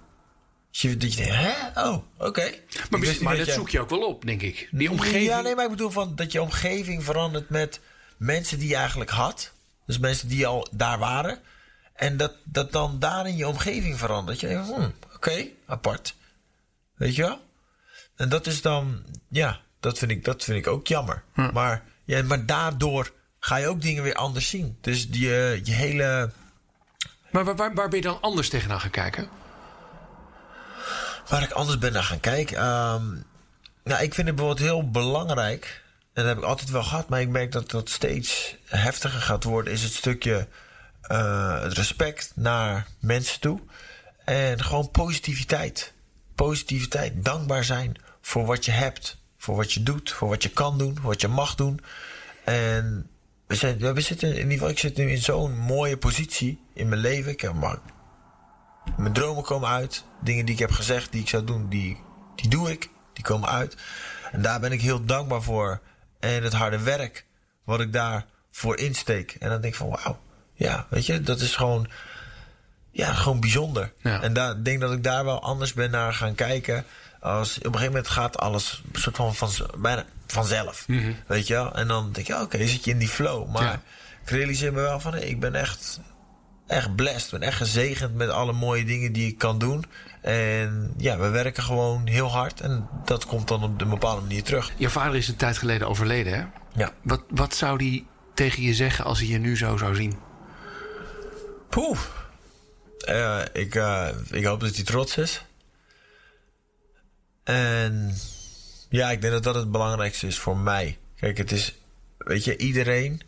Dus 0.71 0.81
je, 0.81 0.97
dat 0.97 1.13
je 1.13 1.23
denkt, 1.23 1.35
hè? 1.35 1.83
Oh, 1.83 1.97
oké. 2.17 2.53
Maar, 2.89 3.17
maar 3.21 3.37
dat 3.37 3.47
zoek 3.47 3.69
je 3.69 3.79
ook 3.79 3.89
wel 3.89 4.05
op, 4.05 4.25
denk 4.25 4.41
ik. 4.41 4.67
Die 4.71 4.91
omgeving. 4.91 5.25
ja, 5.25 5.41
nee, 5.41 5.55
maar 5.55 5.65
ik 5.65 5.71
bedoel 5.71 5.89
van 5.89 6.15
dat 6.15 6.31
je 6.31 6.41
omgeving 6.41 7.03
verandert 7.03 7.49
met 7.49 7.79
mensen 8.17 8.59
die 8.59 8.67
je 8.67 8.75
eigenlijk 8.75 9.09
had. 9.09 9.51
Dus 9.85 9.97
mensen 9.99 10.27
die 10.27 10.47
al 10.47 10.67
daar 10.71 10.99
waren. 10.99 11.39
En 11.93 12.17
dat, 12.17 12.33
dat 12.43 12.71
dan 12.71 12.99
daarin 12.99 13.35
je 13.35 13.47
omgeving 13.47 13.97
verandert. 13.97 14.39
Je 14.39 14.47
denkt, 14.47 14.67
hmm, 14.67 14.93
oké, 15.13 15.47
apart. 15.65 16.15
Weet 16.95 17.15
je 17.15 17.21
wel? 17.21 17.39
En 18.15 18.29
dat 18.29 18.47
is 18.47 18.61
dan, 18.61 19.03
ja, 19.29 19.59
dat 19.79 19.97
vind 19.97 20.11
ik, 20.11 20.25
dat 20.25 20.43
vind 20.43 20.57
ik 20.57 20.67
ook 20.67 20.87
jammer. 20.87 21.23
Maar, 21.53 21.83
ja, 22.03 22.23
maar 22.23 22.45
daardoor 22.45 23.11
ga 23.39 23.55
je 23.55 23.67
ook 23.67 23.81
dingen 23.81 24.03
weer 24.03 24.13
anders 24.13 24.49
zien. 24.49 24.77
Dus 24.81 25.09
die, 25.09 25.35
eh, 25.35 25.65
je 25.65 25.71
hele. 25.71 26.31
Maar 27.31 27.45
waar, 27.45 27.55
waar, 27.55 27.73
waar 27.73 27.89
ben 27.89 27.99
je 27.99 28.05
dan 28.05 28.21
anders 28.21 28.49
tegenaan 28.49 28.79
gaan 28.79 28.89
kijken? 28.89 29.29
Waar 31.31 31.43
ik 31.43 31.51
anders 31.51 31.77
ben 31.77 31.93
naar 31.93 32.03
gaan 32.03 32.19
kijken. 32.19 32.57
ehm, 32.57 33.05
nou, 33.83 34.03
ik 34.03 34.13
vind 34.13 34.27
het 34.27 34.35
bijvoorbeeld 34.35 34.67
heel 34.67 34.89
belangrijk. 34.89 35.83
En 36.13 36.23
dat 36.23 36.25
heb 36.25 36.37
ik 36.37 36.43
altijd 36.43 36.69
wel 36.69 36.83
gehad, 36.83 37.09
maar 37.09 37.21
ik 37.21 37.29
merk 37.29 37.51
dat 37.51 37.69
dat 37.69 37.89
steeds 37.89 38.55
heftiger 38.65 39.21
gaat 39.21 39.43
worden. 39.43 39.73
Is 39.73 39.83
het 39.83 39.93
stukje 39.93 40.47
het 41.61 41.73
respect 41.73 42.31
naar 42.35 42.87
mensen 42.99 43.39
toe. 43.39 43.59
En 44.25 44.63
gewoon 44.63 44.91
positiviteit. 44.91 45.93
Positiviteit. 46.35 47.25
Dankbaar 47.25 47.63
zijn 47.63 47.95
voor 48.21 48.45
wat 48.45 48.65
je 48.65 48.71
hebt. 48.71 49.17
Voor 49.37 49.55
wat 49.55 49.73
je 49.73 49.83
doet. 49.83 50.11
Voor 50.11 50.29
wat 50.29 50.43
je 50.43 50.49
kan 50.49 50.77
doen. 50.77 50.95
Voor 50.95 51.09
wat 51.09 51.21
je 51.21 51.27
mag 51.27 51.55
doen. 51.55 51.79
En 52.43 53.09
we, 53.47 53.55
zijn, 53.55 53.93
we 53.93 54.01
zitten 54.01 54.29
in 54.29 54.35
ieder 54.35 54.51
geval, 54.51 54.69
ik 54.69 54.79
zit 54.79 54.97
nu 54.97 55.11
in 55.11 55.21
zo'n 55.21 55.57
mooie 55.57 55.97
positie 55.97 56.59
in 56.73 56.89
mijn 56.89 57.01
leven. 57.01 57.31
Ik 57.31 57.41
heb 57.41 57.53
maar 57.53 57.79
mijn 58.97 59.13
dromen 59.13 59.43
komen 59.43 59.69
uit. 59.69 60.03
Dingen 60.21 60.45
die 60.45 60.53
ik 60.53 60.59
heb 60.59 60.71
gezegd, 60.71 61.11
die 61.11 61.21
ik 61.21 61.29
zou 61.29 61.43
doen, 61.43 61.69
die, 61.69 62.01
die 62.35 62.49
doe 62.49 62.71
ik. 62.71 62.89
Die 63.13 63.23
komen 63.23 63.49
uit. 63.49 63.75
En 64.31 64.41
daar 64.41 64.59
ben 64.59 64.71
ik 64.71 64.81
heel 64.81 65.05
dankbaar 65.05 65.41
voor. 65.41 65.81
En 66.19 66.43
het 66.43 66.53
harde 66.53 66.79
werk 66.79 67.25
wat 67.63 67.79
ik 67.79 67.93
daarvoor 67.93 68.77
insteek. 68.77 69.35
En 69.39 69.49
dan 69.49 69.61
denk 69.61 69.73
ik 69.73 69.79
van 69.79 69.89
wauw, 69.89 70.19
ja, 70.53 70.85
weet 70.89 71.05
je, 71.05 71.21
dat 71.21 71.39
is 71.39 71.55
gewoon, 71.55 71.87
ja, 72.91 73.13
gewoon 73.13 73.39
bijzonder. 73.39 73.93
Ja. 74.01 74.21
En 74.21 74.33
daar 74.33 74.51
ik 74.51 74.65
denk 74.65 74.81
dat 74.81 74.91
ik 74.91 75.03
daar 75.03 75.25
wel 75.25 75.41
anders 75.41 75.73
ben 75.73 75.91
naar 75.91 76.13
gaan 76.13 76.35
kijken. 76.35 76.85
Als, 77.19 77.57
op 77.57 77.65
een 77.65 77.71
gegeven 77.71 77.93
moment 77.93 78.07
gaat 78.07 78.37
alles 78.37 78.83
een 78.93 78.99
soort 78.99 79.15
van, 79.15 79.35
van 79.35 79.49
bijna 79.77 80.05
vanzelf. 80.27 80.85
Weet 81.27 81.47
je 81.47 81.53
wel? 81.53 81.75
En 81.75 81.87
dan 81.87 82.11
denk 82.11 82.27
je, 82.27 82.41
oké, 82.41 82.67
zit 82.67 82.83
je 82.83 82.91
in 82.91 82.97
die 82.97 83.07
flow. 83.07 83.49
Maar 83.51 83.63
Ja. 83.63 83.81
ik 84.23 84.29
realiseer 84.29 84.73
me 84.73 84.81
wel 84.81 84.99
van, 84.99 85.11
hey, 85.13 85.21
ik 85.21 85.39
ben 85.39 85.55
echt, 85.55 85.99
echt 86.71 86.95
blessed. 86.95 87.33
Ik 87.33 87.39
ben 87.39 87.47
echt 87.47 87.57
gezegend 87.57 88.15
met 88.15 88.29
alle 88.29 88.53
mooie 88.53 88.85
dingen 88.85 89.13
die 89.13 89.27
ik 89.27 89.37
kan 89.37 89.59
doen. 89.59 89.85
En 90.21 90.93
ja, 90.97 91.17
we 91.17 91.29
werken 91.29 91.63
gewoon 91.63 92.07
heel 92.07 92.31
hard. 92.31 92.61
En 92.61 92.89
dat 93.05 93.25
komt 93.25 93.47
dan 93.47 93.63
op 93.63 93.81
een 93.81 93.89
bepaalde 93.89 94.21
manier 94.21 94.43
terug. 94.43 94.71
Je 94.75 94.89
vader 94.89 95.15
is 95.15 95.27
een 95.27 95.35
tijd 95.35 95.57
geleden 95.57 95.87
overleden, 95.87 96.33
hè? 96.33 96.43
Ja. 96.73 96.91
Wat, 97.01 97.23
wat 97.29 97.55
zou 97.55 97.77
die 97.77 98.07
tegen 98.33 98.63
je 98.63 98.73
zeggen 98.73 99.05
als 99.05 99.19
hij 99.19 99.27
je 99.27 99.37
nu 99.37 99.57
zo 99.57 99.77
zou 99.77 99.95
zien? 99.95 100.19
Poeh. 101.69 101.99
Eh, 102.99 103.39
ik, 103.53 103.75
eh, 103.75 104.07
ik 104.29 104.45
hoop 104.45 104.59
dat 104.59 104.75
hij 104.75 104.83
trots 104.83 105.17
is. 105.17 105.45
En 107.43 108.15
ja, 108.89 109.11
ik 109.11 109.21
denk 109.21 109.33
dat 109.33 109.43
dat 109.43 109.55
het 109.55 109.71
belangrijkste 109.71 110.27
is 110.27 110.39
voor 110.39 110.57
mij. 110.57 110.97
Kijk, 111.15 111.37
het 111.37 111.51
is, 111.51 111.75
weet 112.17 112.43
je, 112.43 112.57
iedereen, 112.57 113.21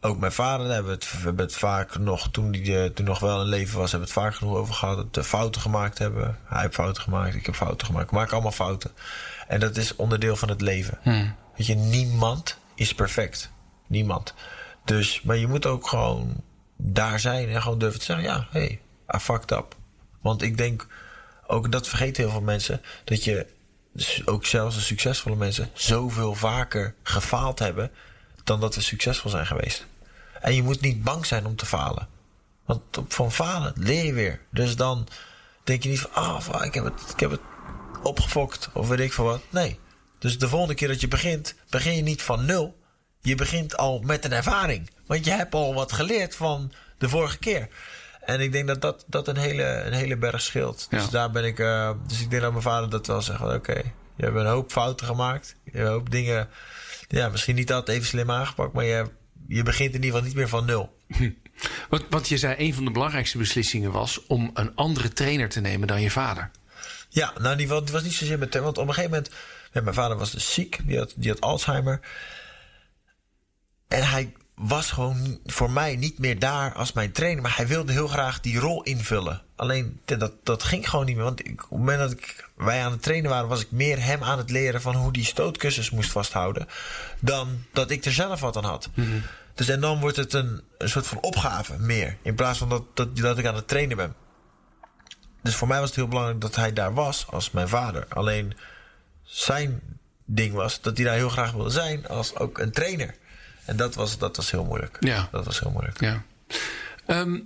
ook 0.00 0.18
mijn 0.18 0.32
vader, 0.32 0.66
daar 0.66 0.74
hebben 0.74 0.92
we 0.92 1.04
het, 1.04 1.12
we 1.12 1.24
hebben 1.24 1.44
het 1.44 1.56
vaak 1.56 1.98
nog, 1.98 2.28
toen 2.30 2.54
hij 2.54 2.90
toen 2.90 3.04
nog 3.04 3.18
wel 3.18 3.40
in 3.40 3.46
leven 3.46 3.78
was, 3.78 3.90
hebben 3.90 4.08
we 4.08 4.14
het 4.14 4.24
vaak 4.24 4.34
genoeg 4.34 4.56
over 4.56 4.74
gehad. 4.74 4.96
Dat 4.96 5.14
we 5.14 5.24
fouten 5.24 5.60
gemaakt 5.60 5.98
hebben. 5.98 6.38
Hij 6.44 6.60
heeft 6.60 6.74
fouten 6.74 7.02
gemaakt, 7.02 7.34
ik 7.34 7.46
heb 7.46 7.54
fouten 7.54 7.86
gemaakt. 7.86 8.10
We 8.10 8.16
maken 8.16 8.32
allemaal 8.32 8.52
fouten. 8.52 8.90
En 9.48 9.60
dat 9.60 9.76
is 9.76 9.96
onderdeel 9.96 10.36
van 10.36 10.48
het 10.48 10.60
leven. 10.60 10.98
Weet 11.56 11.66
je, 11.66 11.74
niemand 11.74 12.58
is 12.74 12.94
perfect. 12.94 13.50
Niemand. 13.86 14.34
Dus, 14.84 15.22
maar 15.22 15.36
je 15.36 15.46
moet 15.46 15.66
ook 15.66 15.88
gewoon 15.88 16.42
daar 16.76 17.20
zijn 17.20 17.48
en 17.48 17.62
gewoon 17.62 17.78
durven 17.78 17.98
te 17.98 18.04
zeggen: 18.04 18.24
ja, 18.24 18.46
hey, 18.50 18.80
I 19.14 19.18
fucked 19.18 19.50
up. 19.50 19.76
Want 20.20 20.42
ik 20.42 20.56
denk, 20.56 20.86
ook 21.46 21.72
dat 21.72 21.88
vergeten 21.88 22.22
heel 22.22 22.32
veel 22.32 22.40
mensen, 22.40 22.82
dat 23.04 23.24
je 23.24 23.46
ook 24.24 24.46
zelfs 24.46 24.74
de 24.74 24.80
succesvolle 24.80 25.36
mensen 25.36 25.70
zoveel 25.72 26.34
vaker 26.34 26.94
gefaald 27.02 27.58
hebben 27.58 27.90
dan 28.48 28.60
dat 28.60 28.74
we 28.74 28.80
succesvol 28.80 29.30
zijn 29.30 29.46
geweest. 29.46 29.86
En 30.40 30.54
je 30.54 30.62
moet 30.62 30.80
niet 30.80 31.02
bang 31.02 31.26
zijn 31.26 31.46
om 31.46 31.56
te 31.56 31.66
falen. 31.66 32.08
Want 32.64 32.82
van 33.08 33.32
falen 33.32 33.72
leer 33.76 34.04
je 34.04 34.12
weer. 34.12 34.40
Dus 34.50 34.76
dan 34.76 35.06
denk 35.64 35.82
je 35.82 35.88
niet 35.88 36.00
van, 36.00 36.10
ah, 36.14 36.64
ik 36.64 36.74
heb 36.74 36.84
het, 36.84 37.00
ik 37.12 37.20
heb 37.20 37.30
het 37.30 37.40
opgefokt 38.02 38.68
of 38.72 38.88
weet 38.88 39.00
ik 39.00 39.12
veel 39.12 39.24
wat. 39.24 39.40
Nee. 39.50 39.78
Dus 40.18 40.38
de 40.38 40.48
volgende 40.48 40.74
keer 40.74 40.88
dat 40.88 41.00
je 41.00 41.08
begint, 41.08 41.54
begin 41.70 41.94
je 41.96 42.02
niet 42.02 42.22
van 42.22 42.44
nul. 42.44 42.76
Je 43.20 43.34
begint 43.34 43.76
al 43.76 44.00
met 44.04 44.24
een 44.24 44.32
ervaring. 44.32 44.90
Want 45.06 45.24
je 45.24 45.30
hebt 45.30 45.54
al 45.54 45.74
wat 45.74 45.92
geleerd 45.92 46.36
van 46.36 46.72
de 46.98 47.08
vorige 47.08 47.38
keer. 47.38 47.68
En 48.20 48.40
ik 48.40 48.52
denk 48.52 48.66
dat 48.66 48.80
dat, 48.80 49.04
dat 49.06 49.28
een, 49.28 49.36
hele, 49.36 49.62
een 49.64 49.92
hele 49.92 50.16
berg 50.16 50.40
scheelt. 50.40 50.86
Ja. 50.90 50.98
Dus 50.98 51.10
daar 51.10 51.30
ben 51.30 51.44
ik. 51.44 51.58
eh, 51.58 51.90
dus 52.06 52.20
ik 52.20 52.30
denk 52.30 52.42
dat 52.42 52.50
mijn 52.50 52.62
vader 52.62 52.90
dat 52.90 53.06
wel 53.06 53.22
zegt. 53.22 53.38
van, 53.38 53.54
Oké, 53.54 53.82
je 54.16 54.24
hebt 54.24 54.36
een 54.36 54.46
hoop 54.46 54.72
fouten 54.72 55.06
gemaakt. 55.06 55.54
Je 55.64 55.70
hebt 55.70 55.84
een 55.86 55.92
hoop 55.92 56.10
dingen. 56.10 56.48
Ja, 57.08 57.28
misschien 57.28 57.54
niet 57.54 57.72
altijd 57.72 57.96
even 57.96 58.08
slim 58.08 58.30
aangepakt. 58.30 58.72
Maar 58.72 58.84
je, 58.84 59.10
je 59.48 59.62
begint 59.62 59.94
in 59.94 60.02
ieder 60.02 60.10
geval 60.10 60.26
niet 60.26 60.36
meer 60.36 60.48
van 60.48 60.64
nul. 60.64 60.96
Want, 61.88 62.04
want 62.10 62.28
je 62.28 62.38
zei, 62.38 62.54
een 62.58 62.74
van 62.74 62.84
de 62.84 62.90
belangrijkste 62.90 63.38
beslissingen 63.38 63.92
was 63.92 64.26
om 64.26 64.50
een 64.54 64.74
andere 64.74 65.12
trainer 65.12 65.48
te 65.48 65.60
nemen 65.60 65.88
dan 65.88 66.02
je 66.02 66.10
vader. 66.10 66.50
Ja, 67.08 67.32
nou, 67.38 67.56
die 67.56 67.68
was, 67.68 67.84
die 67.84 67.92
was 67.92 68.02
niet 68.02 68.12
zozeer 68.12 68.38
met. 68.38 68.54
Want 68.54 68.78
op 68.78 68.88
een 68.88 68.94
gegeven 68.94 69.10
moment. 69.10 69.30
mijn 69.72 69.94
vader 69.94 70.16
was 70.16 70.30
dus 70.30 70.52
ziek. 70.52 70.78
Die 70.84 70.98
had, 70.98 71.14
die 71.16 71.30
had 71.30 71.40
Alzheimer. 71.40 72.00
En 73.88 74.08
hij 74.08 74.32
was 74.58 74.90
gewoon 74.90 75.38
voor 75.46 75.70
mij 75.70 75.96
niet 75.96 76.18
meer 76.18 76.38
daar 76.38 76.72
als 76.74 76.92
mijn 76.92 77.12
trainer. 77.12 77.42
Maar 77.42 77.56
hij 77.56 77.66
wilde 77.66 77.92
heel 77.92 78.08
graag 78.08 78.40
die 78.40 78.58
rol 78.58 78.82
invullen. 78.82 79.42
Alleen 79.56 80.00
dat, 80.04 80.32
dat 80.42 80.62
ging 80.62 80.90
gewoon 80.90 81.06
niet 81.06 81.14
meer. 81.14 81.24
Want 81.24 81.40
ik, 81.40 81.62
op 81.62 81.70
het 81.70 81.78
moment 81.78 81.98
dat 81.98 82.10
ik, 82.10 82.50
wij 82.56 82.84
aan 82.84 82.92
het 82.92 83.02
trainen 83.02 83.30
waren, 83.30 83.48
was 83.48 83.60
ik 83.60 83.70
meer 83.70 84.04
hem 84.04 84.22
aan 84.22 84.38
het 84.38 84.50
leren 84.50 84.80
van 84.80 84.94
hoe 84.94 85.12
die 85.12 85.24
stootkussens 85.24 85.90
moest 85.90 86.10
vasthouden. 86.10 86.68
Dan 87.20 87.64
dat 87.72 87.90
ik 87.90 88.04
er 88.04 88.12
zelf 88.12 88.40
wat 88.40 88.56
aan 88.56 88.64
had. 88.64 88.88
Dus 89.54 89.68
en 89.68 89.80
dan 89.80 90.00
wordt 90.00 90.16
het 90.16 90.32
een, 90.32 90.62
een 90.78 90.88
soort 90.88 91.06
van 91.06 91.20
opgave 91.20 91.78
meer. 91.78 92.16
In 92.22 92.34
plaats 92.34 92.58
van 92.58 92.68
dat, 92.68 92.82
dat, 92.94 93.16
dat 93.16 93.38
ik 93.38 93.46
aan 93.46 93.54
het 93.54 93.68
trainen 93.68 93.96
ben. 93.96 94.14
Dus 95.42 95.54
voor 95.54 95.68
mij 95.68 95.78
was 95.78 95.88
het 95.88 95.96
heel 95.96 96.08
belangrijk 96.08 96.40
dat 96.40 96.56
hij 96.56 96.72
daar 96.72 96.94
was 96.94 97.26
als 97.30 97.50
mijn 97.50 97.68
vader. 97.68 98.06
Alleen 98.08 98.56
zijn 99.22 99.80
ding 100.24 100.54
was 100.54 100.80
dat 100.80 100.96
hij 100.96 101.06
daar 101.06 101.14
heel 101.14 101.28
graag 101.28 101.52
wilde 101.52 101.70
zijn 101.70 102.08
als 102.08 102.36
ook 102.36 102.58
een 102.58 102.72
trainer. 102.72 103.14
En 103.68 103.76
dat 103.76 103.94
was, 103.94 104.18
dat 104.18 104.36
was 104.36 104.50
heel 104.50 104.64
moeilijk. 104.64 104.96
Ja. 105.00 105.28
Dat 105.30 105.44
was 105.44 105.60
heel 105.60 105.70
moeilijk. 105.70 106.00
Ja. 106.00 106.22
Ehm, 107.06 107.38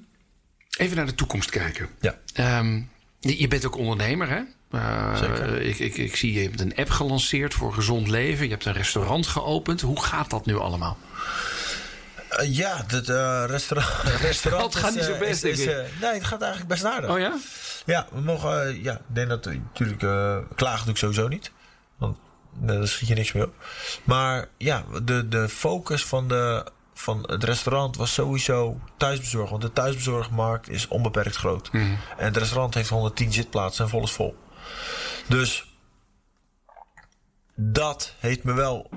even 0.79 0.97
naar 0.97 1.07
de 1.07 1.15
toekomst 1.15 1.51
kijken. 1.51 1.89
Ja. 2.01 2.15
Ehm, 2.35 2.81
je, 3.21 3.49
bent 3.49 3.67
ook 3.67 3.77
ondernemer, 3.77 4.29
hè? 4.29 4.41
Eh, 4.71 5.17
Zeker. 5.17 5.61
Ik, 5.61 5.79
ik, 5.79 5.97
ik 5.97 6.17
zie 6.17 6.33
je 6.33 6.41
hebt 6.49 6.61
een 6.61 6.77
app 6.77 6.91
gelanceerd 6.91 7.55
voor 7.55 7.73
gezond 7.75 8.09
leven. 8.09 8.45
Je 8.45 8.51
hebt 8.51 8.65
een 8.65 8.73
restaurant 8.73 9.27
geopend. 9.27 9.81
Hoe 9.81 10.03
gaat 10.03 10.31
dat 10.31 10.47
nu 10.47 10.57
allemaal? 10.57 10.97
Eh, 12.29 12.57
ja, 12.57 12.85
het 12.87 13.09
eh, 13.09 13.45
restaurant, 13.47 14.03
restaurant 14.21 14.75
Het 14.75 14.83
gaat 14.83 14.91
is, 14.91 14.97
niet 14.97 15.05
zo 15.05 15.19
best, 15.19 15.31
is- 15.33 15.41
denk 15.41 15.57
is, 15.57 15.91
ik. 15.91 16.01
nee, 16.01 16.13
het 16.13 16.25
gaat 16.25 16.41
eigenlijk 16.43 16.71
best 16.71 16.85
aardig. 16.85 17.11
Oh 17.11 17.19
ja? 17.19 17.37
Ja, 17.87 18.07
we 18.13 18.21
mogen. 18.21 18.83
ja, 18.83 18.93
ik 18.93 19.01
denk 19.15 19.29
dat. 19.29 19.45
Natuurlijk, 19.45 20.01
klagen 20.57 20.85
doe 20.85 20.93
ik 20.95 20.99
sowieso 21.01 21.29
niet. 21.29 21.51
Want 21.97 22.19
daar 22.53 22.89
schiet 22.89 23.09
je 23.09 23.15
niks 23.15 23.33
mee 23.33 23.45
op. 23.45 23.55
Maar 24.05 24.49
ja, 24.57 24.85
de, 25.03 25.29
de 25.29 25.49
focus 25.49 26.05
van, 26.05 26.29
de, 26.29 26.67
van 26.95 27.23
het 27.27 27.45
restaurant 27.45 27.97
was 27.97 28.13
sowieso 28.15 28.81
thuisbezorg. 28.97 29.51
Want 29.51 29.63
de 29.63 29.73
thuisbezorgmarkt 29.73 30.69
is 30.69 30.89
onbeperkt 30.89 31.37
groot. 31.37 31.69
En 31.73 31.99
het 32.17 32.37
restaurant 32.37 32.75
heeft 32.75 32.89
110 32.89 33.33
zitplaatsen 33.33 33.85
en 33.85 33.91
vol 33.91 34.03
is 34.03 34.13
vol. 34.13 34.37
Dus 35.29 35.67
dat 37.55 38.15
heeft 38.19 38.45
me 38.45 38.53
wel. 38.53 38.91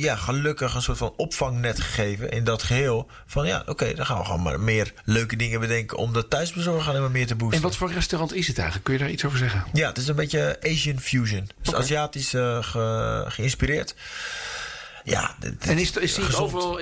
Ja, 0.00 0.16
gelukkig 0.16 0.74
een 0.74 0.82
soort 0.82 0.98
van 0.98 1.12
opvangnet 1.16 1.80
gegeven 1.80 2.30
in 2.30 2.44
dat 2.44 2.62
geheel. 2.62 3.10
Van 3.26 3.46
ja, 3.46 3.62
oké, 3.66 3.94
dan 3.94 4.06
gaan 4.06 4.18
we 4.18 4.24
gewoon 4.24 4.42
maar 4.42 4.60
meer 4.60 4.92
leuke 5.04 5.36
dingen 5.36 5.60
bedenken 5.60 5.96
om 5.98 6.12
de 6.12 6.28
thuisbezorg 6.28 6.88
alleen 6.88 7.00
maar 7.00 7.10
meer 7.10 7.26
te 7.26 7.34
boosten. 7.34 7.56
En 7.56 7.62
wat 7.62 7.76
voor 7.76 7.92
restaurant 7.92 8.34
is 8.34 8.46
het 8.46 8.56
eigenlijk? 8.56 8.84
Kun 8.84 8.94
je 8.94 9.00
daar 9.00 9.10
iets 9.10 9.24
over 9.24 9.38
zeggen? 9.38 9.64
Ja, 9.72 9.88
het 9.88 9.98
is 9.98 10.08
een 10.08 10.16
beetje 10.16 10.56
Asian 10.62 10.98
fusion. 11.00 11.48
Dus. 11.62 11.74
Aziatisch 11.74 12.34
eh, 12.34 12.62
ge- 12.62 13.24
geïnspireerd. 13.28 13.94
Ja, 15.06 15.34
En 15.58 15.78
is, 15.78 15.96
is 15.96 16.34
overal 16.36 16.80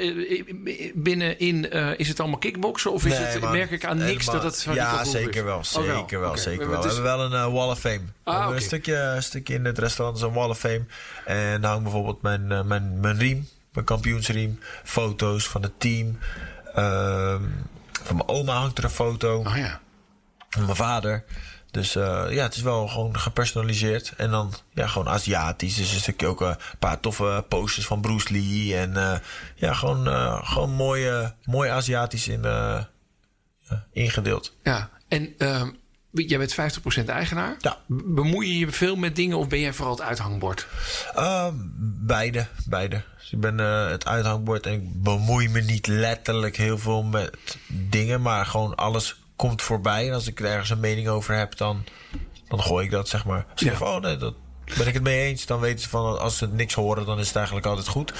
binnenin, 0.95 1.71
eh, 1.71 1.99
is 1.99 2.09
het 2.09 2.21
allemaal 2.21 2.39
kickboksen? 2.39 2.93
Of 2.93 3.05
is 3.05 3.13
Nee, 3.13 3.21
het, 3.21 3.41
man, 3.41 3.53
merk 3.53 3.71
ik 3.71 3.85
aan 3.85 3.97
niks 3.97 4.09
helemaal- 4.11 4.35
dat 4.43 4.43
het 4.53 4.63
van 4.63 4.75
Ja, 4.75 5.05
zeker 5.05 5.35
is? 5.37 5.43
wel. 5.43 5.57
Oh, 5.57 5.63
Zeker 5.63 6.21
wel, 6.21 6.37
zeker 6.37 6.67
We 6.67 6.73
wel. 6.73 6.83
We 6.83 6.89
hebben 6.89 7.05
hebben 7.05 7.31
wel 7.31 7.41
een 7.41 7.49
eh, 7.49 7.53
Wall 7.55 7.69
of 7.71 7.79
Fame. 7.79 8.01
we 8.01 8.31
hebben 8.31 8.47
oké. 8.47 8.55
een, 8.57 8.63
stukje, 8.63 8.97
een 8.97 9.23
stukje 9.23 9.55
in 9.55 9.65
het 9.65 9.79
restaurant, 9.79 10.21
een 10.21 10.33
Wall 10.33 10.49
of 10.49 10.59
Fame. 10.59 10.85
En 11.25 11.61
daar 11.61 11.71
hangt 11.71 11.83
bijvoorbeeld 11.85 12.23
mijn, 12.23 12.53
eh, 12.53 12.63
mijn, 12.63 13.01
mijn 13.01 13.19
riem, 13.19 13.49
mijn 13.73 13.87
kampioensriem. 13.87 14.59
Foto's 14.85 15.49
van 15.49 15.63
het 15.63 15.73
team. 15.81 16.19
Ehm, 16.75 17.43
van 18.03 18.17
mijn 18.17 18.29
oma 18.29 18.55
hangt 18.55 18.79
er 18.79 18.85
een 18.85 18.91
foto. 18.91 19.39
Oh 19.39 19.57
ja. 19.57 19.81
Van 20.51 20.65
mijn 20.65 20.77
vader. 20.77 21.25
Dus 21.75 21.97
eh, 21.97 22.25
ja, 22.31 22.43
het 22.43 22.55
is 22.55 22.63
wel 22.63 22.89
gewoon 22.89 23.19
gepersonaliseerd. 23.19 24.13
En 24.17 24.31
dan 24.31 24.55
ja, 24.73 24.87
gewoon 24.87 25.09
Aziatisch. 25.09 25.77
Dus 25.77 25.93
een 25.93 26.01
stukje 26.01 26.27
ook 26.27 26.43
eh, 26.43 26.49
een 26.49 26.79
paar 26.79 27.01
toffe 27.01 27.45
posters 27.49 27.87
van 27.87 28.01
Bruce 28.01 28.33
Lee. 28.33 28.77
En 28.77 28.97
eh, 28.97 29.19
ja, 29.55 29.75
gewoon, 29.75 30.07
gewoon 30.45 30.71
mooi, 30.71 31.33
mooi 31.45 31.71
Aziatisch 31.71 32.29
in, 32.29 32.45
ingedeeld. 33.93 34.55
Ja, 34.63 34.91
en 35.09 35.35
ehm, 35.39 35.71
jij 36.11 36.39
bent 36.39 36.55
50% 37.03 37.05
eigenaar. 37.07 37.57
Ja. 37.59 37.79
Bemoei 37.87 38.49
je 38.49 38.59
je 38.59 38.73
veel 38.73 38.97
met 38.97 39.17
dingen 39.17 39.39
of 39.39 39.49
ben 39.49 39.61
jij 39.61 39.73
vooral 39.73 39.95
het 39.95 40.05
uithangbord? 40.05 40.67
Ehm, 41.15 41.55
beide, 42.07 42.47
beide. 42.67 43.03
Dus 43.19 43.33
ik 43.33 43.41
ben 43.41 43.59
het 43.59 44.07
uithangbord 44.07 44.67
en 44.67 44.73
ik 44.73 45.03
bemoei 45.03 45.49
me 45.49 45.61
niet 45.61 45.87
letterlijk 45.87 46.57
heel 46.57 46.79
veel 46.79 47.03
met 47.03 47.37
dingen, 47.69 48.23
maar 48.23 48.47
gewoon 48.47 48.75
alles 48.75 49.24
komt 49.37 49.63
voorbij. 49.63 50.09
En 50.09 50.15
als 50.15 50.27
ik 50.27 50.41
er 50.41 50.47
ergens 50.47 50.71
een 50.71 50.81
mening 50.81 51.09
over 51.09 51.35
heb, 51.37 51.57
dan, 51.57 51.85
dan 52.49 52.63
gooi 52.63 52.85
ik 52.85 52.91
dat, 52.91 53.09
zeg 53.09 53.25
maar. 53.25 53.47
Als 53.53 53.61
Ja. 53.61 53.75
van, 53.75 53.87
oh 53.89 54.01
nee, 54.01 54.17
dat 54.17 54.35
ben 54.79 54.87
ik 54.87 54.95
het 54.95 55.03
mee 55.03 55.21
eens. 55.27 55.47
Dan 55.47 55.61
weten 55.61 55.81
ze 55.81 55.89
van, 55.89 56.19
als 56.21 56.39
ze 56.39 56.49
niks 56.49 56.75
horen, 56.75 57.07
dan 57.07 57.19
is 57.19 57.27
het 57.27 57.37
eigenlijk 57.37 57.67
altijd 57.67 57.89
goed. 57.89 58.13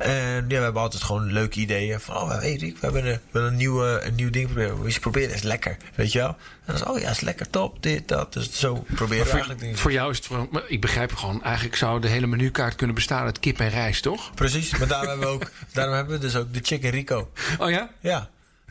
En 0.00 0.44
ja, 0.48 0.56
we 0.56 0.62
hebben 0.62 0.82
altijd 0.82 1.02
gewoon 1.02 1.32
leuke 1.32 1.58
ideeën. 1.60 2.00
Van, 2.00 2.16
oh, 2.16 2.38
weet 2.40 2.62
ik, 2.62 2.72
we 2.74 2.78
hebben 2.80 3.06
een, 3.06 3.12
we 3.12 3.20
willen 3.30 3.48
een, 3.48 3.56
nieuwe, 3.56 4.00
een 4.04 4.14
nieuw 4.14 4.30
ding 4.30 4.46
proberen. 4.46 4.82
We 4.82 4.98
proberen, 5.00 5.34
is 5.34 5.42
lekker, 5.42 5.76
weet 5.94 6.12
je 6.12 6.18
wel. 6.18 6.28
En 6.28 6.36
dan 6.64 6.74
is 6.74 6.82
oh 6.82 6.98
ja, 6.98 7.10
is 7.10 7.20
lekker, 7.20 7.50
top, 7.50 7.82
dit, 7.82 8.08
dat. 8.08 8.32
Dus 8.32 8.52
zo 8.58 8.74
proberen 8.94 9.08
we 9.08 9.16
Voor, 9.24 9.30
eigenlijk 9.32 9.60
dingen. 9.60 9.76
voor 9.78 9.92
jou 9.92 10.10
is 10.10 10.16
het 10.16 10.26
vooral, 10.26 10.48
maar 10.50 10.62
ik 10.66 10.80
begrijp 10.80 11.14
gewoon, 11.14 11.42
eigenlijk 11.42 11.76
zou 11.76 12.00
de 12.00 12.08
hele 12.08 12.26
menukaart 12.26 12.74
kunnen 12.74 12.94
bestaan 12.94 13.24
uit 13.24 13.40
kip 13.40 13.58
en 13.60 13.68
rijst, 13.70 14.02
toch? 14.02 14.34
Precies, 14.34 14.76
maar 14.78 14.88
daarom 14.88 15.08
hebben 15.08 15.26
we 15.28 15.32
ook, 15.34 15.50
daarom 15.72 15.94
hebben 15.94 16.14
we 16.14 16.20
dus 16.20 16.36
ook 16.36 16.54
de 16.54 16.60
Chicken 16.62 16.90
Rico. 16.90 17.30
Oh 17.58 17.70
ja? 17.70 17.90
Ja, 18.00 18.28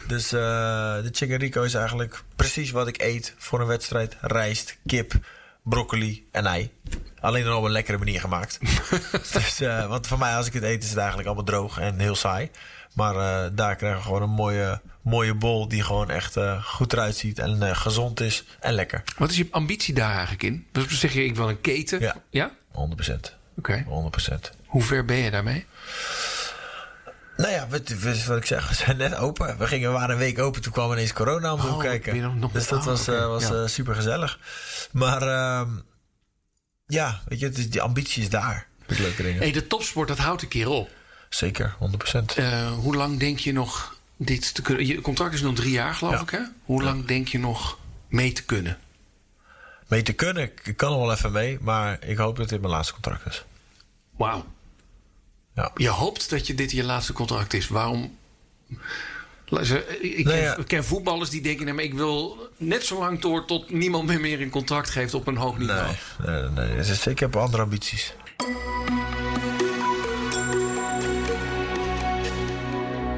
dus 0.07 0.31
eh, 0.31 0.39
de 1.01 1.09
Chicken 1.11 1.37
Rico 1.37 1.63
is 1.63 1.73
eigenlijk 1.73 2.23
precies 2.35 2.71
wat 2.71 2.87
ik 2.87 3.01
eet 3.01 3.33
voor 3.37 3.61
een 3.61 3.67
wedstrijd. 3.67 4.17
Rijst, 4.21 4.77
kip, 4.85 5.13
broccoli 5.63 6.27
en 6.31 6.45
ei. 6.45 6.71
Alleen 7.19 7.43
dan 7.43 7.57
op 7.57 7.63
een 7.63 7.71
lekkere 7.71 7.97
manier 7.97 8.19
gemaakt. 8.19 8.59
dus, 9.33 9.61
uh, 9.61 9.87
want 9.87 10.07
voor 10.07 10.17
mij, 10.17 10.35
als 10.35 10.47
ik 10.47 10.53
het 10.53 10.63
eet, 10.63 10.83
is 10.83 10.89
het 10.89 10.97
eigenlijk 10.97 11.27
allemaal 11.27 11.45
droog 11.45 11.79
en 11.79 11.99
heel 11.99 12.15
saai. 12.15 12.49
Maar 12.93 13.15
uh, 13.15 13.49
daar 13.55 13.75
krijgen 13.75 13.99
we 13.99 14.05
gewoon 14.05 14.21
een 14.21 14.29
mooie, 14.29 14.81
mooie 15.01 15.33
bol 15.33 15.67
die 15.67 15.83
gewoon 15.83 16.09
echt 16.09 16.37
uh, 16.37 16.63
goed 16.63 16.93
eruit 16.93 17.15
ziet 17.15 17.39
en 17.39 17.75
gezond 17.75 18.19
is 18.19 18.43
en 18.59 18.73
lekker. 18.73 19.03
Wat 19.17 19.29
is 19.29 19.37
je 19.37 19.47
ambitie 19.51 19.93
daar 19.93 20.11
eigenlijk 20.11 20.43
in? 20.43 20.67
Dus 20.71 20.99
zeg 20.99 21.13
je, 21.13 21.23
ik 21.25 21.35
wil 21.35 21.49
een 21.49 21.61
keten? 21.61 21.99
Ja, 21.99 22.15
ja? 22.29 22.51
100%. 22.51 22.73
Oké. 22.73 22.91
Okay. 23.55 23.85
100%. 24.31 24.55
Hoe 24.65 24.81
ver 24.81 25.05
ben 25.05 25.17
je 25.17 25.31
daarmee? 25.31 25.65
Nou 27.39 27.51
ja, 27.51 27.67
wat, 27.67 27.89
wat, 28.25 28.37
ik 28.37 28.45
zeg, 28.45 28.69
we 28.69 28.75
zijn 28.75 28.97
net 28.97 29.15
open. 29.15 29.57
We, 29.57 29.67
gingen, 29.67 29.91
we 29.91 29.97
waren 29.97 30.09
een 30.09 30.17
week 30.17 30.39
open, 30.39 30.61
toen 30.61 30.71
kwam 30.71 30.91
ineens 30.91 31.13
corona 31.13 31.53
om 31.53 31.61
de 31.61 31.67
oh, 31.67 31.79
kijken. 31.79 32.21
Nog, 32.21 32.35
nog 32.35 32.51
dus 32.51 32.67
dat 32.67 32.85
was, 32.85 33.09
okay. 33.09 33.21
uh, 33.21 33.27
was 33.27 33.47
ja. 33.47 33.53
uh, 33.53 33.67
super 33.67 33.95
gezellig. 33.95 34.39
Maar 34.91 35.21
uh, 35.21 35.61
ja, 36.85 37.21
weet 37.27 37.39
je, 37.39 37.49
die 37.49 37.81
ambitie 37.81 38.23
is 38.23 38.29
daar. 38.29 38.67
Met 38.87 38.99
leuke 38.99 39.23
dingen. 39.23 39.41
Hey, 39.41 39.51
de 39.51 39.67
topsport, 39.67 40.07
dat 40.07 40.17
houdt 40.17 40.41
een 40.41 40.47
keer 40.47 40.67
op. 40.67 40.89
Zeker, 41.29 41.75
100%. 42.35 42.37
Uh, 42.37 42.71
hoe 42.71 42.95
lang 42.95 43.19
denk 43.19 43.39
je 43.39 43.53
nog 43.53 43.97
dit 44.17 44.53
te 44.53 44.61
kunnen? 44.61 44.85
Je 44.85 45.01
contract 45.01 45.33
is 45.33 45.41
nog 45.41 45.55
drie 45.55 45.71
jaar, 45.71 45.93
geloof 45.93 46.13
ja. 46.13 46.21
ik, 46.21 46.29
hè? 46.29 46.41
Hoe 46.63 46.83
lang 46.83 47.05
denk 47.05 47.27
je 47.27 47.39
nog 47.39 47.77
mee 48.07 48.31
te 48.31 48.43
kunnen? 48.43 48.77
Mee 49.87 50.01
te 50.01 50.13
kunnen? 50.13 50.43
Ik 50.63 50.77
kan 50.77 50.91
er 50.91 50.99
wel 50.99 51.11
even 51.11 51.31
mee, 51.31 51.57
maar 51.61 52.03
ik 52.03 52.17
hoop 52.17 52.37
dat 52.37 52.49
dit 52.49 52.61
mijn 52.61 52.73
laatste 52.73 52.93
contract 52.93 53.25
is. 53.25 53.43
Wauw. 54.15 54.45
Ja. 55.59 55.71
Je 55.75 55.89
hoopt 55.89 56.29
dat 56.29 56.47
je 56.47 56.55
dit 56.55 56.71
je 56.71 56.83
laatste 56.83 57.13
contract 57.13 57.53
is. 57.53 57.67
Waarom? 57.67 58.17
Ik 59.47 59.49
Nou 59.49 59.65
ken, 60.23 60.37
ja. 60.37 60.57
ken 60.67 60.83
voetballers 60.83 61.29
die 61.29 61.41
denken: 61.41 61.65
nee, 61.65 61.73
maar 61.73 61.83
ik 61.83 61.93
wil 61.93 62.49
net 62.57 62.85
zo 62.85 62.99
lang 62.99 63.21
door 63.21 63.45
tot 63.45 63.71
niemand 63.71 64.07
meer, 64.07 64.19
meer 64.19 64.41
een 64.41 64.49
contract 64.49 64.89
geeft 64.89 65.13
op 65.13 65.27
een 65.27 65.37
hoog 65.37 65.57
niveau. 65.57 65.93
Nee, 66.25 66.41
nee, 66.41 66.49
nee. 66.49 66.75
Dus 66.75 67.07
ik 67.07 67.19
heb 67.19 67.35
andere 67.35 67.63
ambities. 67.63 68.13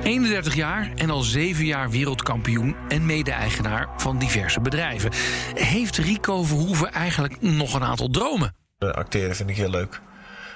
...31 0.03 0.53
jaar 0.53 0.91
en 0.95 1.09
al 1.09 1.21
7 1.21 1.65
jaar 1.65 1.89
wereldkampioen 1.89 2.75
en 2.87 3.05
mede-eigenaar 3.05 3.89
van 3.97 4.17
diverse 4.17 4.61
bedrijven. 4.61 5.11
Heeft 5.53 5.97
Rico 5.97 6.43
Verhoeven 6.43 6.91
eigenlijk 6.91 7.41
nog 7.41 7.73
een 7.73 7.83
aantal 7.83 8.09
dromen? 8.09 8.55
De 8.77 8.93
acteren 8.93 9.35
vind 9.35 9.49
ik 9.49 9.55
heel 9.55 9.69
leuk. 9.69 10.01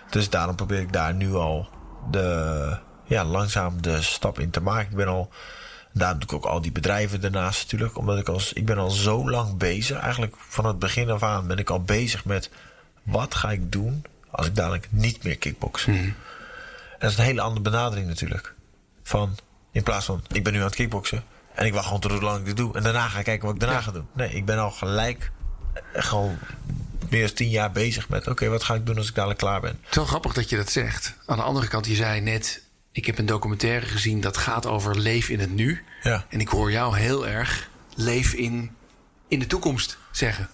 Dus 0.10 0.30
daarom 0.30 0.56
probeer 0.56 0.80
ik 0.80 0.94
daar 0.94 1.14
nu 1.14 1.34
al 1.34 1.70
de, 2.12 2.78
ja, 3.06 3.26
langzaam 3.26 3.82
de 3.82 4.02
stap 4.02 4.40
in 4.40 4.50
te 4.50 4.62
maken. 4.62 4.90
Ik 4.90 4.98
ben 4.98 5.08
al, 5.08 5.30
daarom 5.94 6.20
doe 6.20 6.28
ik 6.28 6.36
ook 6.36 6.46
al 6.52 6.62
die 6.62 6.72
bedrijven 6.72 7.22
daarnaast 7.22 7.62
natuurlijk. 7.64 7.98
Omdat 7.98 8.18
ik, 8.18 8.30
als, 8.30 8.54
ik 8.54 8.66
ben 8.66 8.78
al 8.78 8.90
zo 8.90 9.30
lang 9.30 9.58
bezig. 9.58 10.00
Eigenlijk 10.00 10.36
van 10.38 10.66
het 10.66 10.80
begin 10.80 11.10
af 11.10 11.24
aan 11.24 11.48
ben 11.48 11.58
ik 11.58 11.70
al 11.70 11.82
bezig 11.82 12.26
met... 12.26 12.50
wat 13.04 13.36
ga 13.36 13.52
ik 13.52 13.72
doen 13.72 14.06
als 14.30 14.46
ik 14.48 14.56
dadelijk 14.56 14.88
niet 14.90 15.24
meer 15.24 15.38
kickboksen. 15.38 15.94
Mhm. 15.94 16.04
En 16.04 17.00
dat 17.00 17.12
is 17.12 17.18
een 17.18 17.24
hele 17.24 17.42
andere 17.42 17.62
benadering 17.62 18.08
natuurlijk. 18.08 18.54
Van, 19.04 19.38
in 19.72 19.84
plaats 19.84 20.06
van, 20.06 20.24
ik 20.32 20.44
ben 20.44 20.54
nu 20.54 20.60
aan 20.60 20.66
het 20.66 20.76
kickboksen... 20.76 21.24
en 21.54 21.66
ik 21.66 21.74
wacht 21.74 21.86
gewoon 21.86 22.00
tot 22.00 22.12
hoe 22.12 22.22
lang 22.22 22.40
ik 22.40 22.46
dit 22.46 22.58
doe... 22.58 22.76
en 22.76 22.84
daarna 22.84 23.08
ga 23.08 23.20
ik 23.20 23.26
kijken 23.26 23.46
wat 23.46 23.54
ik 23.54 23.62
daarna 23.62 23.76
Ja. 23.76 23.82
ga 23.82 23.92
doen. 23.92 24.08
Nee, 24.14 24.30
ik 24.30 24.46
ben 24.46 24.58
al 24.58 24.72
gelijk... 24.72 25.32
echt 25.94 26.12
al 26.12 26.36
meer 27.12 27.26
dan 27.26 27.34
tien 27.34 27.50
jaar 27.50 27.72
bezig 27.72 28.10
met... 28.10 28.28
oké, 28.28 28.48
wat 28.48 28.64
ga 28.64 28.74
ik 28.76 28.86
doen 28.86 28.98
als 28.98 29.08
ik 29.08 29.16
dadelijk 29.16 29.40
klaar 29.40 29.62
ben? 29.62 29.78
Het 29.82 29.90
is 29.90 29.96
wel 29.96 30.06
grappig 30.06 30.34
dat 30.34 30.50
je 30.50 30.56
dat 30.56 30.72
zegt. 30.72 31.14
Aan 31.26 31.38
de 31.38 31.44
andere 31.44 31.68
kant, 31.68 31.86
je 31.86 31.96
zei 31.96 32.22
net... 32.22 32.64
ik 32.92 33.06
heb 33.06 33.18
een 33.18 33.26
documentaire 33.26 33.86
gezien 33.86 34.22
dat 34.22 34.38
gaat 34.38 34.66
over 34.66 35.00
leef 35.00 35.30
in 35.30 35.40
het 35.40 35.54
nu. 35.54 35.84
Ja. 36.02 36.26
En 36.30 36.40
ik 36.40 36.48
hoor 36.48 36.72
jou 36.72 36.98
heel 36.98 37.28
erg 37.28 37.70
leef 37.96 38.34
in, 38.34 38.76
in 39.28 39.40
de 39.40 39.48
toekomst 39.48 39.98
zeggen. 40.12 40.50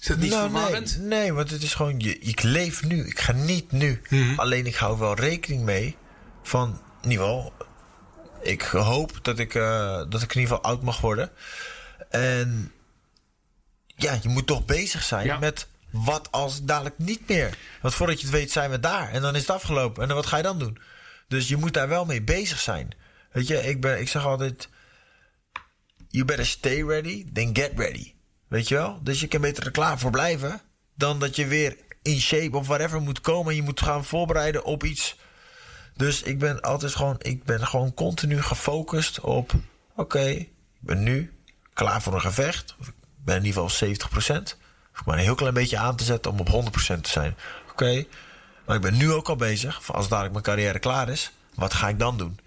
Is 0.00 0.06
dat 0.06 0.18
niet 0.18 0.30
Nou, 0.30 0.50
verwarrend? 0.50 0.98
Nee, 0.98 1.08
nee, 1.08 1.32
want 1.32 1.50
het 1.50 1.62
is 1.62 1.74
gewoon, 1.74 2.00
je, 2.00 2.18
ik 2.18 2.42
leef 2.42 2.84
nu. 2.84 3.06
Ik 3.06 3.18
ga 3.18 3.32
niet 3.32 3.72
nu. 3.72 4.02
Mhm. 4.08 4.38
Alleen 4.38 4.66
ik 4.66 4.74
hou 4.74 4.98
wel 4.98 5.14
rekening 5.14 5.62
mee 5.62 5.96
van, 6.42 6.80
geval, 7.02 7.52
ik 8.42 8.62
hoop 8.62 9.18
dat 9.22 9.38
ik, 9.38 9.54
eh, 9.54 9.96
dat 10.08 10.22
ik 10.22 10.34
in 10.34 10.40
ieder 10.40 10.56
geval 10.56 10.62
oud 10.62 10.82
mag 10.82 11.00
worden. 11.00 11.30
En 12.10 12.72
ja, 13.96 14.18
je 14.22 14.28
moet 14.28 14.46
toch 14.46 14.64
bezig 14.64 15.02
zijn 15.02 15.26
Ja. 15.26 15.38
met 15.38 15.66
wat 15.90 16.32
als 16.32 16.62
dadelijk 16.62 16.98
niet 16.98 17.28
meer. 17.28 17.58
Want 17.80 17.94
voordat 17.94 18.20
je 18.20 18.26
het 18.26 18.34
weet 18.34 18.50
zijn 18.50 18.70
we 18.70 18.80
daar 18.80 19.10
en 19.12 19.22
dan 19.22 19.34
is 19.34 19.40
het 19.40 19.50
afgelopen. 19.50 20.02
En 20.02 20.08
dan 20.08 20.16
wat 20.16 20.26
ga 20.26 20.36
je 20.36 20.42
dan 20.42 20.58
doen? 20.58 20.78
Dus 21.28 21.48
je 21.48 21.56
moet 21.56 21.74
daar 21.74 21.88
wel 21.88 22.04
mee 22.04 22.22
bezig 22.22 22.60
zijn. 22.60 22.90
Weet 23.32 23.46
je, 23.46 23.56
ik, 23.68 23.80
ben, 23.80 24.00
ik 24.00 24.08
zeg 24.08 24.24
altijd, 24.24 24.68
you 26.08 26.24
better 26.24 26.46
stay 26.46 26.82
ready 26.82 27.32
than 27.32 27.56
get 27.56 27.72
ready. 27.76 28.14
Weet 28.48 28.68
je 28.68 28.74
wel? 28.74 29.00
Dus 29.02 29.20
je 29.20 29.26
kan 29.26 29.40
beter 29.40 29.64
er 29.64 29.70
klaar 29.70 29.98
voor 29.98 30.10
blijven. 30.10 30.60
Dan 30.94 31.18
dat 31.18 31.36
je 31.36 31.46
weer 31.46 31.76
in 32.02 32.20
shape 32.20 32.56
of 32.56 32.66
whatever 32.66 33.00
moet 33.00 33.20
komen. 33.20 33.50
En 33.50 33.56
je 33.56 33.62
moet 33.62 33.80
gaan 33.82 34.04
voorbereiden 34.04 34.64
op 34.64 34.84
iets. 34.84 35.16
Dus 35.94 36.22
ik 36.22 36.38
ben 36.38 36.60
altijd 36.60 36.94
gewoon, 36.94 37.16
ik 37.18 37.44
ben 37.44 37.66
gewoon 37.66 37.94
continu 37.94 38.42
gefocust 38.42 39.20
op. 39.20 39.52
Oké, 39.96 40.20
ik 40.28 40.50
ben 40.80 41.02
nu 41.02 41.32
klaar 41.72 42.02
voor 42.02 42.14
een 42.14 42.20
gevecht. 42.20 42.74
Of 42.80 42.88
ik 42.88 42.94
ben 43.26 43.36
in 43.36 43.44
ieder 43.44 43.70
geval 43.70 43.88
70%. 43.88 44.42
Of 44.92 45.00
ik 45.00 45.06
maar 45.06 45.16
een 45.16 45.22
heel 45.24 45.34
klein 45.34 45.54
beetje 45.54 45.78
aan 45.78 45.96
te 45.96 46.04
zetten 46.04 46.30
om 46.32 46.40
op 46.40 46.48
100% 46.48 47.00
te 47.00 47.10
zijn. 47.10 47.36
Oké, 47.70 48.04
maar 48.66 48.76
ik 48.76 48.82
ben 48.82 48.96
nu 48.96 49.12
ook 49.12 49.28
al 49.28 49.36
bezig. 49.36 49.92
Als 49.92 50.08
dadelijk 50.08 50.32
mijn 50.32 50.44
carrière 50.44 50.78
klaar 50.78 51.08
is, 51.08 51.30
wat 51.54 51.74
ga 51.74 51.88
ik 51.88 51.98
dan 51.98 52.16
doen? 52.18 52.38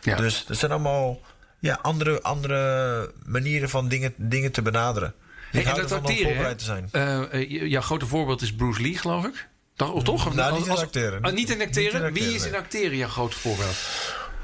Ja. 0.00 0.16
Dus 0.16 0.44
dat 0.46 0.56
zijn 0.56 0.70
allemaal 0.70 1.20
ja, 1.58 1.78
andere, 1.82 2.22
andere 2.22 3.12
manieren 3.24 3.68
van 3.70 3.88
dingen, 3.88 4.14
dingen 4.16 4.52
te 4.52 4.62
benaderen. 4.62 5.14
Hey, 5.50 5.60
Ik 5.60 5.66
en 5.66 5.72
hou 5.74 5.86
dat 5.88 5.98
acteren, 5.98 6.24
voorbereid 6.24 6.58
te 6.58 6.64
zijn. 6.64 6.88
eh, 6.92 7.50
jouw 7.70 7.80
grote 7.80 8.06
voorbeeld 8.06 8.42
is 8.42 8.54
Bruce 8.54 8.80
Lee, 8.82 8.98
geloof 8.98 9.24
ik. 9.24 9.48
Toch? 9.76 9.90
Of 9.92 10.02
toch? 10.02 10.26
Of- 10.26 10.34
Nou, 10.34 10.56
niet 10.58 10.66
in 10.66 10.72
acteren. 10.76 11.22
Ah, 11.22 11.32
niet 11.32 11.50
in 11.50 11.60
acteren? 11.62 12.12
Wie 12.12 12.34
is 12.34 12.46
in 12.46 12.54
acteren 12.54 12.96
jouw 12.96 13.08
grote 13.08 13.38
voorbeeld? 13.38 13.76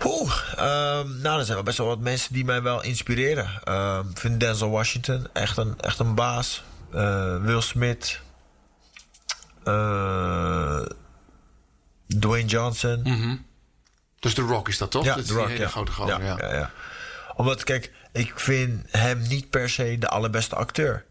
Poeh, 0.01 0.33
ehm, 0.57 1.21
nou, 1.21 1.39
er 1.39 1.45
zijn 1.45 1.55
wel 1.55 1.63
best 1.63 1.79
wel 1.79 1.87
wat 1.87 1.99
mensen 1.99 2.33
die 2.33 2.45
mij 2.45 2.63
wel 2.63 2.83
inspireren. 2.83 3.61
Ehm, 3.65 4.09
Ik 4.11 4.19
vind 4.19 4.41
Denzel 4.41 4.71
Washington 4.71 5.27
echt 5.33 5.57
een, 5.57 5.81
echt 5.81 5.99
een 5.99 6.15
baas. 6.15 6.63
Eh, 6.93 7.43
Will 7.43 7.61
Smith. 7.61 8.21
Eh, 9.65 10.81
Dwayne 12.19 12.49
Johnson. 12.49 13.03
Dus 14.19 14.35
The 14.35 14.43
Rock 14.43 14.69
is 14.69 14.79
dat 14.79 14.91
toch? 14.91 15.05
Ja, 15.05 15.15
dat 15.15 15.23
is 15.23 15.27
The 15.27 15.33
die 15.33 15.43
Rock, 15.43 15.51
hele 15.51 15.63
ja. 15.63 15.69
grote 15.69 15.93
gozer, 15.93 16.23
ja. 16.25 16.37
ja, 16.39 16.49
ja, 16.49 16.55
ja. 16.55 16.71
Omdat, 17.37 17.65
kijk, 17.65 17.93
ik 18.13 18.33
vind 18.41 18.85
hem 18.91 19.23
niet 19.29 19.51
per 19.51 19.71
se 19.71 19.97
de 19.99 20.09
allerbeste 20.09 20.55
acteur. 20.57 21.05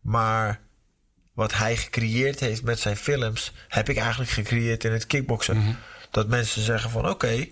Maar 0.00 0.60
wat 1.32 1.54
hij 1.54 1.76
gecreëerd 1.76 2.40
heeft 2.40 2.62
met 2.62 2.78
zijn 2.78 2.96
films... 2.96 3.52
heb 3.68 3.88
ik 3.88 3.96
eigenlijk 3.96 4.30
gecreëerd 4.30 4.84
in 4.84 4.92
het 4.92 5.06
kickboksen. 5.06 5.56
Mhm. 5.56 5.72
Dat 6.10 6.28
mensen 6.28 6.62
zeggen 6.62 6.90
van, 6.90 7.08
oké... 7.08 7.48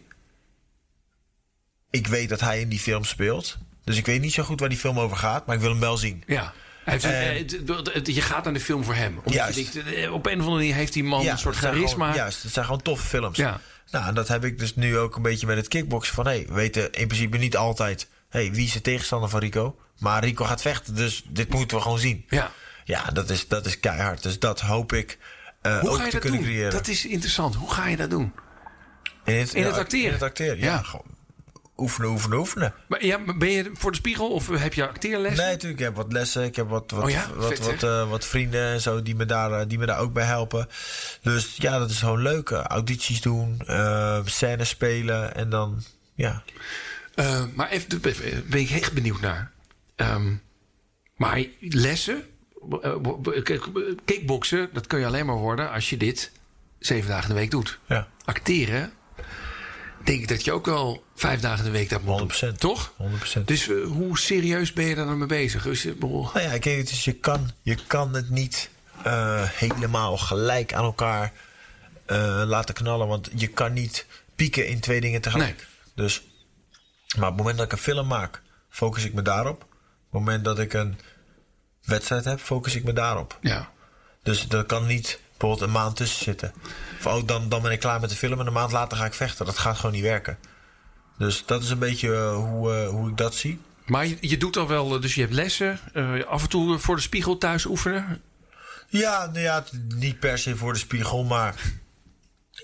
ik 1.94 2.06
weet 2.06 2.28
dat 2.28 2.40
hij 2.40 2.60
in 2.60 2.68
die 2.68 2.78
film 2.78 3.04
speelt... 3.04 3.58
dus 3.84 3.96
ik 3.96 4.06
weet 4.06 4.20
niet 4.20 4.32
zo 4.32 4.42
goed 4.42 4.60
waar 4.60 4.68
die 4.68 4.78
film 4.78 4.98
over 4.98 5.16
gaat... 5.16 5.46
maar 5.46 5.54
ik 5.54 5.60
wil 5.60 5.70
hem 5.70 5.80
wel 5.80 5.96
zien. 5.96 6.22
Ja. 6.26 6.52
Heeft, 6.84 7.04
eh, 7.04 8.04
je 8.04 8.20
gaat 8.20 8.44
naar 8.44 8.52
de 8.52 8.60
film 8.60 8.84
voor 8.84 8.94
hem. 8.94 9.20
Juist. 9.24 9.54
denkt, 9.54 9.94
eh, 9.94 10.12
op 10.12 10.26
een 10.26 10.32
of 10.32 10.38
andere 10.38 10.56
manier 10.56 10.74
heeft 10.74 10.92
die 10.92 11.04
man 11.04 11.26
een 11.26 11.38
soort 11.38 11.56
charisma. 11.56 12.04
Gewoon, 12.04 12.14
juist, 12.14 12.42
het 12.42 12.52
zijn 12.52 12.64
gewoon 12.64 12.82
toffe 12.82 13.06
films. 13.06 13.36
Ja. 13.36 13.60
Nou, 13.90 14.06
en 14.06 14.14
dat 14.14 14.28
heb 14.28 14.44
ik 14.44 14.58
dus 14.58 14.74
nu 14.74 14.98
ook 14.98 15.16
een 15.16 15.22
beetje 15.22 15.46
met 15.46 15.56
het 15.56 15.68
kickboksen. 15.68 16.14
Van, 16.14 16.26
hé, 16.26 16.32
hey, 16.32 16.46
we 16.46 16.54
weten 16.54 16.92
in 16.92 17.06
principe 17.06 17.36
niet 17.38 17.56
altijd... 17.56 18.08
hey, 18.28 18.52
wie 18.52 18.66
is 18.66 18.72
de 18.72 18.80
tegenstander 18.80 19.28
van 19.28 19.40
Rico? 19.40 19.78
Maar 19.98 20.24
Rico 20.24 20.44
gaat 20.44 20.62
vechten, 20.62 20.94
dus 20.94 21.24
dit 21.28 21.50
moeten 21.50 21.76
we 21.76 21.82
gewoon 21.82 21.98
zien. 21.98 22.24
Ja. 22.28 22.50
Ja, 22.84 23.04
dat 23.04 23.30
is, 23.30 23.48
dat 23.48 23.66
is 23.66 23.80
keihard. 23.80 24.22
Dus 24.22 24.38
dat 24.38 24.60
hoop 24.60 24.92
ik 24.92 25.18
eh, 25.62 25.78
Hoe 25.78 25.90
ook 25.90 25.96
ga 25.96 26.04
je 26.04 26.10
te 26.10 26.16
dat 26.16 26.20
kunnen 26.20 26.40
doen? 26.40 26.48
creëren. 26.48 26.72
Dat 26.72 26.88
is 26.88 27.06
interessant. 27.06 27.54
Hoe 27.54 27.72
ga 27.72 27.88
je 27.88 27.96
dat 27.96 28.10
doen? 28.10 28.32
in 29.24 29.36
het, 29.36 29.54
in 29.54 29.62
ja, 29.62 29.68
het 29.68 29.76
acteren? 29.76 30.06
In 30.06 30.12
het 30.12 30.22
acteren, 30.22 30.58
ja. 30.58 30.64
Ja. 30.64 30.82
Gewoon 30.82 31.14
oefenen, 31.76 32.10
oefenen, 32.10 32.38
oefenen. 32.38 32.74
Maar, 32.88 33.04
ja, 33.04 33.18
maar 33.18 33.36
ben 33.36 33.50
je 33.50 33.70
voor 33.74 33.90
de 33.90 33.96
spiegel 33.96 34.30
of 34.30 34.48
heb 34.48 34.74
je 34.74 34.88
acteerlessen? 34.88 35.44
Nee, 35.44 35.52
natuurlijk. 35.52 35.80
Ik 35.80 35.86
heb 35.86 35.96
wat 35.96 36.12
lessen. 36.12 36.44
Ik 36.44 36.56
heb 36.56 36.68
wat, 36.68 36.90
wat, 36.90 37.04
Oh 37.04 37.10
ja? 37.10 37.30
wat, 37.34 37.48
Vet, 37.48 37.58
wat, 37.58 37.82
eh, 37.82 38.10
wat 38.10 38.24
vrienden 38.24 38.72
en 38.72 38.80
zo 38.80 39.02
die 39.02 39.14
me, 39.14 39.24
daar, 39.26 39.52
eh, 39.52 39.68
die 39.68 39.78
me 39.78 39.86
daar 39.86 39.98
ook 39.98 40.12
bij 40.12 40.24
helpen. 40.24 40.68
Dus 41.22 41.56
ja, 41.56 41.78
dat 41.78 41.90
is 41.90 41.98
gewoon 41.98 42.22
leuk. 42.22 42.50
Audities 42.50 43.20
doen, 43.20 43.60
eh 43.66 44.20
scènes 44.24 44.68
spelen 44.68 45.34
en 45.34 45.50
dan, 45.50 45.82
ja. 46.14 46.42
Maar 47.54 47.70
even, 47.70 48.00
ben 48.50 48.60
ik 48.60 48.70
echt 48.70 48.92
benieuwd 48.92 49.20
naar. 49.20 49.50
Ehm, 49.96 50.32
maar 51.16 51.44
lessen, 51.60 52.22
kickboksen, 54.04 54.68
dat 54.72 54.86
kun 54.86 54.98
je 54.98 55.06
alleen 55.06 55.26
maar 55.26 55.36
worden 55.36 55.70
als 55.70 55.90
je 55.90 55.96
dit 55.96 56.32
zeven 56.78 57.08
dagen 57.08 57.28
in 57.28 57.34
de 57.34 57.40
week 57.40 57.50
doet. 57.50 57.78
ja. 57.86 58.08
Acteren, 58.24 58.92
denk 60.04 60.20
ik 60.20 60.28
dat 60.28 60.44
je 60.44 60.52
ook 60.52 60.66
wel 60.66 61.04
vijf 61.14 61.40
dagen 61.40 61.58
in 61.58 61.72
de 61.72 61.78
week 61.78 61.88
dat 61.88 62.02
moet 62.02 62.40
doen. 62.40 62.52
100%. 62.54 62.58
Toch? 62.58 62.92
100%. 63.38 63.40
Dus 63.44 63.68
eh, 63.68 63.84
hoe 63.84 64.18
serieus 64.18 64.72
ben 64.72 64.84
je 64.84 64.94
daar 64.94 65.06
dan 65.06 65.18
mee 65.18 65.26
bezig? 65.26 65.62
Dus, 65.62 65.84
ik 65.84 66.00
Nou 66.00 66.40
ja, 66.40 66.58
kijk, 66.58 66.64
het 66.64 66.90
is, 66.90 67.04
je, 67.04 67.12
kan, 67.12 67.50
je 67.62 67.76
kan 67.86 68.14
het 68.14 68.30
niet 68.30 68.70
eh, 69.02 69.48
helemaal 69.48 70.16
gelijk 70.16 70.74
aan 70.74 70.84
elkaar 70.84 71.32
eh, 72.06 72.42
laten 72.46 72.74
knallen. 72.74 73.08
Want 73.08 73.30
je 73.34 73.46
kan 73.46 73.72
niet 73.72 74.06
pieken 74.34 74.68
in 74.68 74.80
twee 74.80 75.00
dingen 75.00 75.20
tegelijk. 75.20 75.56
Nee. 75.56 75.66
Dus, 76.06 76.22
maar 77.16 77.28
op 77.28 77.34
het 77.34 77.36
moment 77.36 77.56
dat 77.56 77.66
ik 77.66 77.72
een 77.72 77.78
film 77.78 78.06
maak, 78.06 78.42
focus 78.68 79.04
ik 79.04 79.14
me 79.14 79.22
daarop. 79.22 79.62
Op 79.62 79.68
het 80.10 80.20
moment 80.20 80.44
dat 80.44 80.58
ik 80.58 80.72
een 80.72 80.98
wedstrijd 81.84 82.24
heb, 82.24 82.40
focus 82.40 82.74
ik 82.74 82.84
me 82.84 82.92
daarop. 82.92 83.38
Ja. 83.40 83.72
Dus 84.22 84.48
er 84.48 84.64
kan 84.64 84.86
niet 84.86 85.20
bijvoorbeeld 85.38 85.68
een 85.68 85.74
maand 85.82 85.96
tussen 85.96 86.24
zitten. 86.24 86.52
Of 86.98 87.06
oh, 87.06 87.26
dan, 87.26 87.48
dan 87.48 87.62
ben 87.62 87.72
ik 87.72 87.80
klaar 87.80 88.00
met 88.00 88.10
de 88.10 88.16
film 88.16 88.40
en 88.40 88.46
een 88.46 88.52
maand 88.52 88.72
later 88.72 88.98
ga 88.98 89.04
ik 89.04 89.14
vechten. 89.14 89.46
Dat 89.46 89.58
gaat 89.58 89.76
gewoon 89.76 89.92
niet 89.92 90.02
werken. 90.02 90.38
Dus 91.18 91.42
dat 91.46 91.62
is 91.62 91.70
een 91.70 91.78
beetje 91.78 92.14
eh, 92.14 92.34
hoe, 92.36 92.74
eh, 92.74 92.88
hoe 92.88 93.10
ik 93.10 93.16
dat 93.16 93.34
zie. 93.34 93.60
Maar 93.86 94.06
je, 94.06 94.16
je 94.20 94.36
doet 94.36 94.56
al 94.56 94.68
wel, 94.68 94.94
eh, 94.94 95.00
dus 95.00 95.14
je 95.14 95.20
hebt 95.20 95.32
lessen. 95.32 95.78
af 96.28 96.42
en 96.42 96.48
toe 96.48 96.78
voor 96.78 96.96
de 96.96 97.02
spiegel 97.02 97.38
thuis 97.38 97.66
oefenen. 97.66 98.22
Ja, 98.88 99.26
nou 99.26 99.40
ja, 99.40 99.64
niet 99.94 100.18
per 100.18 100.38
se 100.38 100.56
voor 100.56 100.72
de 100.72 100.78
spiegel, 100.78 101.24
maar 101.24 101.54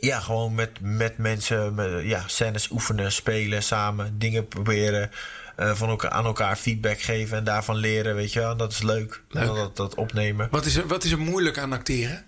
ja, 0.01 0.21
gewoon 0.21 0.55
met, 0.55 0.81
met 0.81 1.19
mensen, 1.19 1.75
met, 1.75 2.03
ja, 2.03 2.23
scènes 2.27 2.71
oefenen, 2.71 3.13
spelen 3.13 3.63
samen, 3.63 4.19
dingen 4.19 4.49
proberen, 4.49 5.11
van 5.57 5.89
elkaar, 5.89 6.11
aan 6.11 6.25
elkaar 6.25 6.57
feedback 6.57 7.01
geven 7.01 7.37
en 7.37 7.45
daarvan 7.45 7.77
leren, 7.77 8.15
weet 8.15 8.33
je 8.33 8.41
wel. 8.41 8.57
Dat 8.57 8.73
is 8.73 8.83
leuk, 8.83 9.23
Leuk. 9.29 9.47
Dat, 9.47 9.77
dat 9.77 9.95
opnemen. 9.95 10.49
Wat 10.51 10.65
is 10.65 10.77
er, 10.77 10.87
wat 10.87 11.05
is 11.05 11.11
er 11.11 11.19
moeilijk 11.19 11.59
aan 11.59 11.73
acteren? 11.73 12.25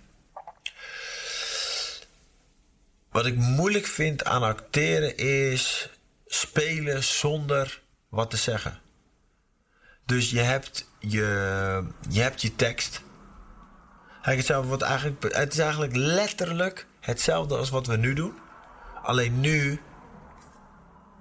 Wat 3.13 3.25
ik 3.25 3.35
moeilijk 3.35 3.85
vind 3.85 4.23
aan 4.23 4.43
acteren 4.43 5.17
is 5.17 5.89
spelen 6.25 7.03
zonder 7.03 7.81
wat 8.09 8.29
te 8.29 8.37
zeggen. 8.37 8.79
Dus 10.05 10.29
je 10.29 10.39
hebt 10.39 10.89
je, 10.99 11.83
je, 12.09 12.21
hebt 12.21 12.41
je 12.41 12.55
tekst. 12.55 13.01
Kijk, 14.21 14.37
het, 14.37 14.45
zou 14.45 14.65
wat 14.65 14.81
eigenlijk, 14.81 15.35
het 15.35 15.53
is 15.53 15.59
eigenlijk 15.59 15.95
letterlijk 15.95 16.87
hetzelfde 16.99 17.57
als 17.57 17.69
wat 17.69 17.87
we 17.87 17.97
nu 17.97 18.13
doen. 18.13 18.33
Alleen 19.03 19.39
nu, 19.39 19.81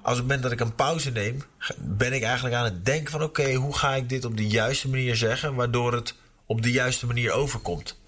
als 0.02 0.16
het 0.16 0.26
moment 0.26 0.42
dat 0.42 0.52
ik 0.52 0.61
een 0.61 0.74
pauze 0.74 1.11
neem, 1.11 1.42
ben 1.78 2.12
ik 2.12 2.22
eigenlijk 2.22 2.55
aan 2.55 2.64
het 2.64 2.85
denken 2.85 3.12
van... 3.12 3.22
oké, 3.22 3.55
hoe 3.55 3.76
ga 3.76 3.94
ik 3.94 4.09
dit 4.09 4.24
op 4.24 4.37
de 4.37 4.46
juiste 4.46 4.88
manier 4.88 5.16
zeggen... 5.16 5.55
waardoor 5.55 5.92
het 5.92 6.14
op 6.46 6.62
de 6.62 6.70
juiste 6.70 7.07
manier 7.07 7.33
overkomt. 7.33 8.00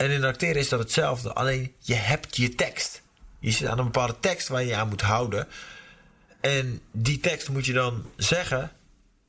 En 0.00 0.10
in 0.10 0.24
acteren 0.24 0.56
is 0.56 0.68
dat 0.68 0.78
hetzelfde. 0.78 1.32
Alleen 1.32 1.74
je 1.78 1.94
hebt 1.94 2.36
je 2.36 2.54
tekst. 2.54 3.02
Je 3.38 3.50
zit 3.50 3.68
aan 3.68 3.78
een 3.78 3.84
bepaalde 3.84 4.16
tekst 4.20 4.48
waar 4.48 4.60
je 4.60 4.68
je 4.68 4.76
aan 4.76 4.88
moet 4.88 5.00
houden. 5.00 5.48
En 6.40 6.80
die 6.90 7.20
tekst 7.20 7.48
moet 7.48 7.66
je 7.66 7.72
dan 7.72 8.04
zeggen 8.16 8.72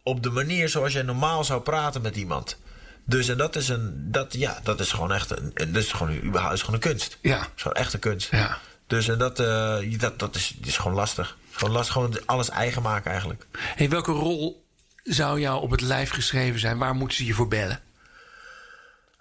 op 0.03 0.23
de 0.23 0.29
manier 0.29 0.69
zoals 0.69 0.93
jij 0.93 1.01
normaal 1.01 1.43
zou 1.43 1.61
praten 1.61 2.01
met 2.01 2.15
iemand. 2.15 2.57
Dus 3.03 3.27
en 3.27 3.37
dat 3.37 3.55
is 3.55 3.69
een. 3.69 4.11
Dat, 4.11 4.33
ja, 4.33 4.59
dat 4.63 4.79
is 4.79 4.91
gewoon 4.91 5.11
echt 5.11 5.31
een. 5.31 5.51
Dat 5.53 5.83
is 5.83 5.91
gewoon, 5.91 6.15
überhaupt, 6.23 6.53
is 6.53 6.61
gewoon 6.61 6.75
een 6.75 6.89
kunst. 6.89 7.17
Ja. 7.21 7.39
Dat 7.39 7.49
is 7.55 7.61
gewoon 7.61 7.77
echt 7.77 7.93
een 7.93 7.99
kunst. 7.99 8.31
Ja. 8.31 8.57
Dus 8.87 9.07
en 9.07 9.17
dat, 9.17 9.39
eh, 9.39 9.99
dat, 9.99 10.19
dat 10.19 10.35
is, 10.35 10.55
is 10.63 10.77
gewoon 10.77 10.97
lastig. 10.97 11.37
Gewoon 11.51 11.73
lastig, 11.73 11.93
gewoon 11.93 12.25
alles 12.25 12.49
eigen 12.49 12.81
maken 12.81 13.11
eigenlijk. 13.11 13.45
Hey, 13.51 13.89
welke 13.89 14.11
rol 14.11 14.65
zou 15.03 15.39
jou 15.39 15.61
op 15.61 15.71
het 15.71 15.81
lijf 15.81 16.09
geschreven 16.09 16.59
zijn? 16.59 16.77
Waar 16.77 16.95
moeten 16.95 17.17
ze 17.17 17.25
je 17.25 17.33
voor 17.33 17.47
bellen? 17.47 17.79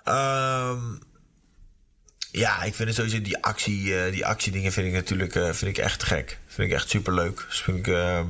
Ehm, 0.05 0.79
ja, 2.31 2.63
ik 2.63 2.75
vind 2.75 2.89
het 2.89 2.97
sowieso 2.97 3.21
die 3.23 3.43
actie, 3.45 3.99
eh, 4.05 4.13
die 4.13 4.27
actiedingen 4.27 4.73
vind 4.73 4.87
ik 4.87 4.93
natuurlijk 4.93 5.35
eh, 5.35 5.53
vind 5.53 5.79
ik 5.79 5.85
echt 5.85 6.03
gek. 6.03 6.39
Vind 6.47 6.69
ik 6.69 6.75
echt 6.75 6.89
superleuk. 6.91 7.45
Dus 7.49 7.61
vind 7.61 7.79
ik. 7.79 7.87
ehm, 7.87 8.27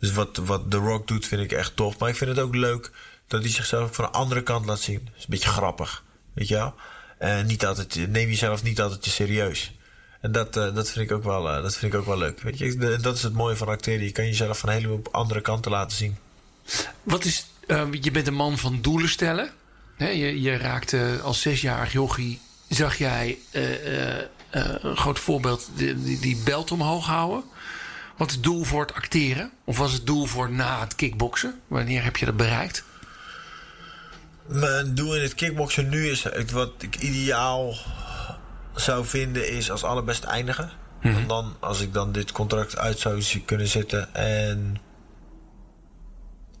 dus 0.00 0.12
wat, 0.12 0.36
wat 0.36 0.70
The 0.70 0.76
Rock 0.76 1.06
doet, 1.08 1.26
vind 1.26 1.42
ik 1.42 1.52
echt 1.52 1.76
tof. 1.76 1.98
Maar 1.98 2.08
ik 2.08 2.16
vind 2.16 2.30
het 2.30 2.38
ook 2.38 2.54
leuk 2.54 2.90
dat 3.26 3.42
hij 3.42 3.50
zichzelf 3.50 3.94
van 3.94 4.04
een 4.04 4.10
andere 4.10 4.42
kant 4.42 4.66
laat 4.66 4.80
zien. 4.80 5.00
Dat 5.04 5.14
is 5.16 5.22
een 5.22 5.30
beetje 5.30 5.48
grappig. 5.48 6.04
Weet 6.34 6.48
je 6.48 6.54
wel? 6.54 6.74
En 7.18 7.46
niet 7.46 7.66
altijd, 7.66 7.94
neem 8.08 8.28
jezelf 8.28 8.62
niet 8.62 8.80
altijd 8.80 9.02
te 9.02 9.10
serieus. 9.10 9.72
En 10.20 10.32
dat, 10.32 10.56
eh, 10.56 10.74
dat, 10.74 10.90
vind 10.90 11.10
ik 11.10 11.16
ook 11.16 11.24
wel, 11.24 11.48
eh, 11.50 11.62
dat 11.62 11.76
vind 11.76 11.92
ik 11.92 11.98
ook 12.00 12.06
wel 12.06 12.18
leuk. 12.18 12.40
Weet 12.40 12.58
je, 12.58 12.76
de- 12.76 12.98
dat 13.00 13.16
is 13.16 13.22
het 13.22 13.32
mooie 13.32 13.56
van 13.56 13.68
acteren. 13.68 14.04
Je 14.04 14.12
kan 14.12 14.24
jezelf 14.24 14.58
van 14.58 14.68
een 14.68 14.74
heleboel 14.74 15.02
andere 15.12 15.40
kanten 15.40 15.70
laten 15.70 15.96
zien. 15.96 16.16
Wat 17.02 17.24
is, 17.24 17.46
eh, 17.66 17.86
je 18.00 18.10
bent 18.10 18.26
een 18.26 18.34
man 18.34 18.58
van 18.58 18.80
doelen 18.80 19.08
stellen. 19.08 19.50
Hè, 19.96 20.08
je, 20.08 20.40
je 20.40 20.56
raakte 20.56 21.20
als 21.22 21.40
zesjarig 21.40 21.92
jochie, 21.92 22.40
zag 22.68 22.96
jij 22.96 23.38
eh, 23.50 23.74
eh, 23.74 24.18
eh, 24.50 24.74
een 24.80 24.96
groot 24.96 25.18
voorbeeld, 25.18 25.68
die, 25.74 26.02
die, 26.02 26.18
die 26.18 26.42
belt 26.44 26.70
omhoog 26.70 27.06
houden. 27.06 27.44
Wat 28.16 28.28
is 28.28 28.34
het 28.34 28.44
doel 28.44 28.64
voor 28.64 28.80
het 28.80 28.94
acteren? 28.94 29.50
Of 29.64 29.78
was 29.78 29.92
het 29.92 30.06
doel 30.06 30.26
voor 30.26 30.50
na 30.50 30.80
het 30.80 30.94
kickboksen? 30.94 31.60
Wanneer 31.66 32.04
heb 32.04 32.16
je 32.16 32.26
dat 32.26 32.36
bereikt? 32.36 32.84
Mijn 34.46 34.94
doel 34.94 35.16
in 35.16 35.22
het 35.22 35.34
kickboksen 35.34 35.88
nu 35.88 36.08
is 36.08 36.22
het 36.22 36.50
wat 36.50 36.72
ik 36.78 36.96
ideaal 36.96 37.74
zou 38.74 39.06
vinden 39.06 39.50
is 39.50 39.70
als 39.70 39.84
allerbest 39.84 40.24
eindigen. 40.24 40.70
En 41.00 41.26
dan 41.26 41.56
als 41.60 41.80
ik 41.80 41.92
dan 41.92 42.12
dit 42.12 42.32
contract 42.32 42.76
uit 42.76 42.98
zou 42.98 43.22
kunnen 43.44 43.68
zetten 43.68 44.14
en 44.14 44.76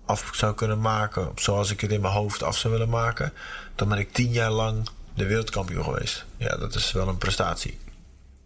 af 0.04 0.30
zou 0.32 0.54
kunnen 0.54 0.80
maken 0.80 1.32
zoals 1.34 1.70
ik 1.70 1.80
het 1.80 1.92
in 1.92 2.00
mijn 2.00 2.12
hoofd 2.12 2.42
af 2.42 2.56
zou 2.56 2.72
willen 2.72 2.88
maken, 2.88 3.32
dan 3.74 3.88
ben 3.88 3.98
ik 3.98 4.12
tien 4.12 4.32
jaar 4.32 4.50
lang 4.50 4.88
de 5.18 5.26
wereldkampioen 5.26 5.84
geweest. 5.84 6.24
Ja, 6.36 6.56
dat 6.56 6.74
is 6.74 6.92
wel 6.92 7.08
een 7.08 7.18
prestatie. 7.18 7.78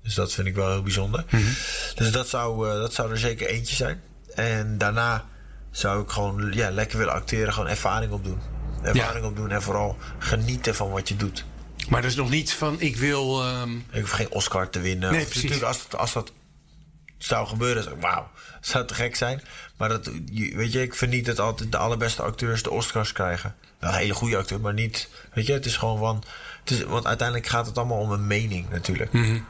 Dus 0.03 0.15
dat 0.15 0.33
vind 0.33 0.47
ik 0.47 0.55
wel 0.55 0.71
heel 0.71 0.83
bijzonder. 0.83 1.25
Dus 1.95 2.11
dat 2.13 2.29
zou, 2.29 2.69
eh, 2.69 2.75
dat 2.75 2.95
zou 2.95 3.11
er 3.11 3.19
zeker 3.19 3.47
eentje 3.47 3.75
zijn. 3.77 4.03
En 4.35 4.79
daarna 4.79 5.25
zou 5.71 6.03
ik 6.03 6.11
gewoon 6.11 6.53
ja, 6.53 6.71
lekker 6.71 6.99
willen 6.99 7.13
acteren, 7.13 7.53
gewoon 7.53 7.69
ervaring 7.69 8.13
opdoen. 8.13 8.39
Ervaring 8.83 9.25
opdoen 9.25 9.51
en 9.51 9.63
vooral 9.63 9.97
genieten 10.19 10.75
van 10.75 10.91
wat 10.91 11.09
je 11.09 11.17
doet. 11.17 11.45
Maar 11.89 12.03
dat 12.03 12.11
is 12.11 12.17
nog 12.17 12.31
niet 12.31 12.53
van 12.53 12.81
ik 12.81 12.97
wil. 12.97 13.43
ehm, 13.43 13.77
Ik 13.77 14.01
hoef 14.01 14.11
geen 14.11 14.31
Oscar 14.31 14.71
te 14.71 14.81
winnen. 14.81 15.13
Nee, 15.13 15.21
precies. 15.25 15.43
Natuurlijk, 15.43 15.67
als 15.69 15.83
dat, 15.89 16.01
als 16.01 16.13
dat 16.13 16.33
zou 17.25 17.47
gebeuren, 17.47 17.83
zou 17.83 17.97
wauw, 18.01 18.31
zou 18.61 18.87
te 18.87 18.95
gek 18.95 19.17
zijn. 19.17 19.43
Maar 19.77 19.89
dat, 19.89 20.11
weet 20.33 20.73
je, 20.73 20.83
ik 20.83 20.95
vind 20.95 21.11
niet 21.11 21.27
dat 21.27 21.39
altijd 21.39 21.73
de 21.73 21.79
allerbeste 21.79 22.23
acteurs 22.23 22.63
de 22.63 22.71
Oscars 22.71 23.13
krijgen. 23.13 23.55
Wel 23.79 23.91
een 23.91 23.97
hele 23.97 24.15
goede 24.15 24.37
acteur, 24.37 24.61
maar 24.61 24.75
niet. 24.75 25.09
Weet 25.33 25.47
je, 25.47 25.53
het 25.53 25.67
is 25.67 25.77
gewoon 25.77 25.99
van. 25.99 26.25
Het 26.61 26.71
is, 26.71 26.83
want 26.83 27.07
uiteindelijk 27.07 27.49
gaat 27.49 27.67
het 27.67 27.79
allemaal 27.79 27.99
om 27.99 28.11
een 28.11 28.27
mening 28.27 28.71
natuurlijk. 28.71 29.13
Mhm. 29.13 29.41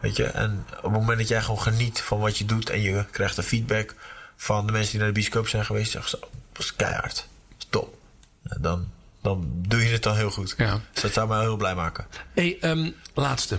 Weet 0.00 0.16
je, 0.16 0.24
en 0.24 0.66
op 0.76 0.82
het 0.82 0.92
moment 0.92 1.18
dat 1.18 1.28
jij 1.28 1.42
gewoon 1.42 1.60
geniet 1.60 2.00
van 2.00 2.18
wat 2.18 2.38
je 2.38 2.44
doet 2.44 2.70
en 2.70 2.80
je 2.80 3.04
krijgt 3.10 3.36
de 3.36 3.42
feedback 3.42 3.94
van 4.36 4.66
de 4.66 4.72
mensen 4.72 4.90
die 4.90 5.00
naar 5.00 5.08
de 5.08 5.14
bioscoop 5.14 5.48
zijn 5.48 5.64
geweest, 5.64 5.90
zeggen 5.90 6.10
ze: 6.10 6.26
"Oh, 6.26 6.30
was 6.52 6.76
keihard, 6.76 7.14
dat 7.14 7.56
is 7.58 7.66
top. 7.70 7.98
En 8.44 8.62
dan, 8.62 8.88
dan 9.22 9.48
doe 9.68 9.84
je 9.84 9.92
het 9.92 10.02
dan 10.02 10.16
heel 10.16 10.30
goed. 10.30 10.54
Ja. 10.56 10.80
Dus 10.92 11.02
dat 11.02 11.12
zou 11.12 11.28
mij 11.28 11.40
heel 11.40 11.56
blij 11.56 11.74
maken. 11.74 12.06
Hey, 12.34 12.56
ehm, 12.60 12.90
laatste. 13.14 13.58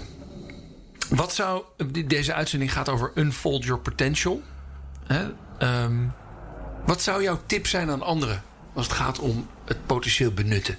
Wat 1.09 1.33
zou. 1.33 1.63
Deze 2.05 2.33
uitzending 2.33 2.73
gaat 2.73 2.89
over 2.89 3.11
unfold 3.15 3.63
your 3.63 3.81
potential. 3.81 4.41
Hè? 5.03 5.29
Ehm, 5.57 6.07
wat 6.85 7.01
zou 7.01 7.23
jouw 7.23 7.41
tip 7.45 7.67
zijn 7.67 7.89
aan 7.89 8.01
anderen 8.01 8.43
als 8.73 8.87
het 8.87 8.95
gaat 8.95 9.19
om 9.19 9.47
het 9.65 9.85
potentieel 9.85 10.31
benutten? 10.31 10.77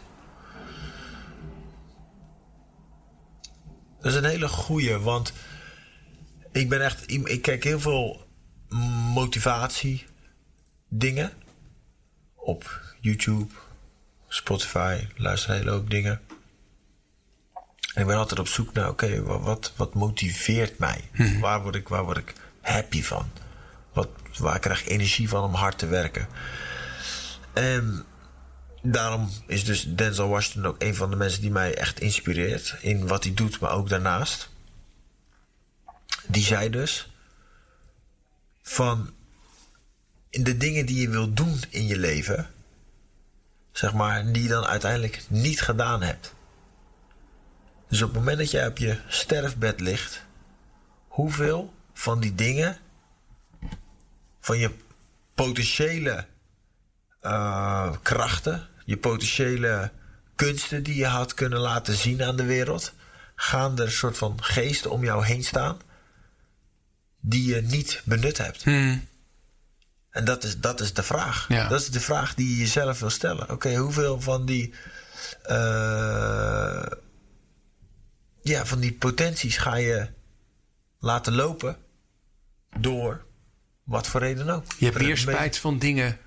Dat 4.01 4.13
is 4.13 4.15
een 4.15 4.25
hele 4.25 4.49
goeie, 4.49 4.97
want 4.97 5.33
ik 6.53 6.69
ben 6.69 6.85
echt. 6.85 7.11
Ik 7.11 7.43
kijk 7.43 7.65
heel 7.65 7.81
veel 7.81 8.27
motivatie 9.15 10.07
dingen 10.89 11.33
op 12.35 12.81
YouTube, 13.01 13.55
Spotify, 14.29 15.07
luister 15.17 15.55
hele 15.55 15.71
hoop 15.71 15.91
dingen. 15.91 16.21
En 17.97 18.03
ik 18.03 18.09
ben 18.09 18.17
altijd 18.17 18.41
op 18.41 18.49
zoek 18.49 18.73
naar, 18.73 18.89
oké, 18.89 19.23
wa- 19.23 19.39
wat, 19.39 19.73
wat 19.77 19.95
motiveert 19.95 20.79
mij? 20.79 21.11
Waar, 21.41 21.63
word 21.63 21.75
ik, 21.75 21.89
waar 21.89 22.05
word 22.05 22.17
ik 22.17 22.35
happy 22.61 23.03
van? 23.03 23.31
Wat, 23.93 24.09
waar 24.39 24.59
krijg 24.59 24.81
ik 24.83 24.89
energie 24.89 25.29
van 25.29 25.43
om 25.43 25.55
hard 25.55 25.79
te 25.79 25.87
werken? 25.87 26.29
En 27.53 28.05
daarom 28.83 29.31
is 29.47 29.65
dus 29.65 29.85
Denzel 29.95 30.29
Washington 30.29 30.67
ook 30.67 30.83
een 30.83 30.95
van 30.95 31.11
de 31.11 31.17
mensen 31.17 31.41
die 31.41 31.51
mij 31.51 31.75
echt 31.75 32.01
inspireert 32.01 32.77
in 32.81 33.07
wat 33.07 33.25
hij 33.25 33.35
doet, 33.35 33.61
maar 33.61 33.71
ook 33.73 33.89
daarnaast. 33.89 34.49
Die 36.27 36.45
zei 36.45 36.71
dus 36.71 37.11
van 38.63 39.11
de 40.31 40.57
dingen 40.57 40.87
die 40.87 41.01
je 41.01 41.09
wilt 41.09 41.37
doen 41.37 41.61
in 41.69 41.87
je 41.87 41.97
leven, 41.99 42.51
zeg 43.73 43.93
maar, 43.93 44.33
die 44.33 44.43
je 44.43 44.49
dan 44.49 44.65
uiteindelijk 44.65 45.23
niet 45.29 45.61
gedaan 45.61 46.03
hebt. 46.03 46.35
Dus 47.89 48.03
op 48.03 48.09
het 48.09 48.19
moment 48.19 48.39
dat 48.39 48.51
jij 48.51 48.67
op 48.67 48.79
je 48.79 48.99
sterfbed 49.09 49.81
ligt, 49.81 50.23
hoeveel 51.09 51.75
van 51.93 52.21
die 52.21 52.35
dingen, 52.35 52.79
van 54.41 54.59
je 54.59 54.71
potentiële 55.35 56.27
eh, 57.21 57.93
krachten, 58.03 58.69
je 58.85 58.97
potentiële 58.97 59.91
kunsten 60.35 60.83
die 60.83 60.95
je 60.95 61.07
had 61.07 61.35
kunnen 61.35 61.59
laten 61.59 61.95
zien 61.95 62.23
aan 62.23 62.37
de 62.37 62.45
wereld, 62.45 62.93
gaan 63.35 63.79
er 63.79 63.85
een 63.85 63.91
soort 63.91 64.19
van 64.19 64.39
geesten 64.43 64.91
om 64.91 65.05
jou 65.05 65.25
heen 65.25 65.45
staan 65.45 65.79
die 67.21 67.55
je 67.55 67.61
niet 67.61 68.03
benut 68.05 68.39
hebt. 68.39 68.65
En 70.11 70.25
dat 70.25 70.45
is, 70.45 70.61
dat 70.61 70.81
is 70.81 70.93
de 70.93 71.03
vraag. 71.03 71.49
Ja. 71.49 71.69
Dat 71.69 71.81
is 71.81 71.91
de 71.91 72.01
vraag 72.01 72.35
die 72.35 72.49
je 72.49 72.57
jezelf 72.57 73.01
wil 73.01 73.11
stellen. 73.11 73.51
Oké, 73.51 73.75
hoeveel 73.75 74.21
van 74.21 74.47
die, 74.47 74.75
eh, 75.43 76.87
ja, 78.49 78.67
van 78.67 78.81
die 78.81 78.93
potenties 78.93 79.57
ga 79.57 79.77
je 79.77 80.09
laten 80.99 81.35
lopen 81.35 81.77
door 82.79 83.25
wat 83.85 84.07
voor 84.07 84.21
reden 84.21 84.49
ook? 84.49 84.65
Je 84.79 84.85
hebt 84.85 84.99
meer 84.99 85.19
spijt 85.19 85.59
van 85.59 85.79
dingen 85.79 86.19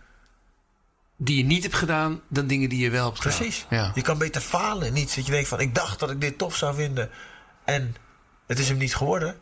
die 1.17 1.37
je 1.37 1.43
niet 1.43 1.63
hebt 1.63 1.75
gedaan 1.75 2.21
dan 2.27 2.47
dingen 2.47 2.69
die 2.69 2.79
je 2.79 2.89
wel 2.89 3.05
hebt 3.05 3.21
gedaan. 3.21 3.37
Precies. 3.37 3.65
Ja. 3.69 3.91
Je 3.95 4.01
kan 4.01 4.17
beter 4.17 4.41
falen 4.41 4.87
in 4.87 4.95
iets. 4.95 5.15
Dat 5.15 5.25
je 5.25 5.31
denkt 5.31 5.47
van, 5.47 5.59
ik 5.59 5.75
dacht 5.75 5.99
dat 5.99 6.11
ik 6.11 6.21
dit 6.21 6.37
tof 6.37 6.55
zou 6.55 6.75
vinden. 6.75 7.09
En 7.65 7.95
het 8.47 8.59
is 8.59 8.69
hem 8.69 8.77
niet 8.77 8.95
geworden. 8.95 9.39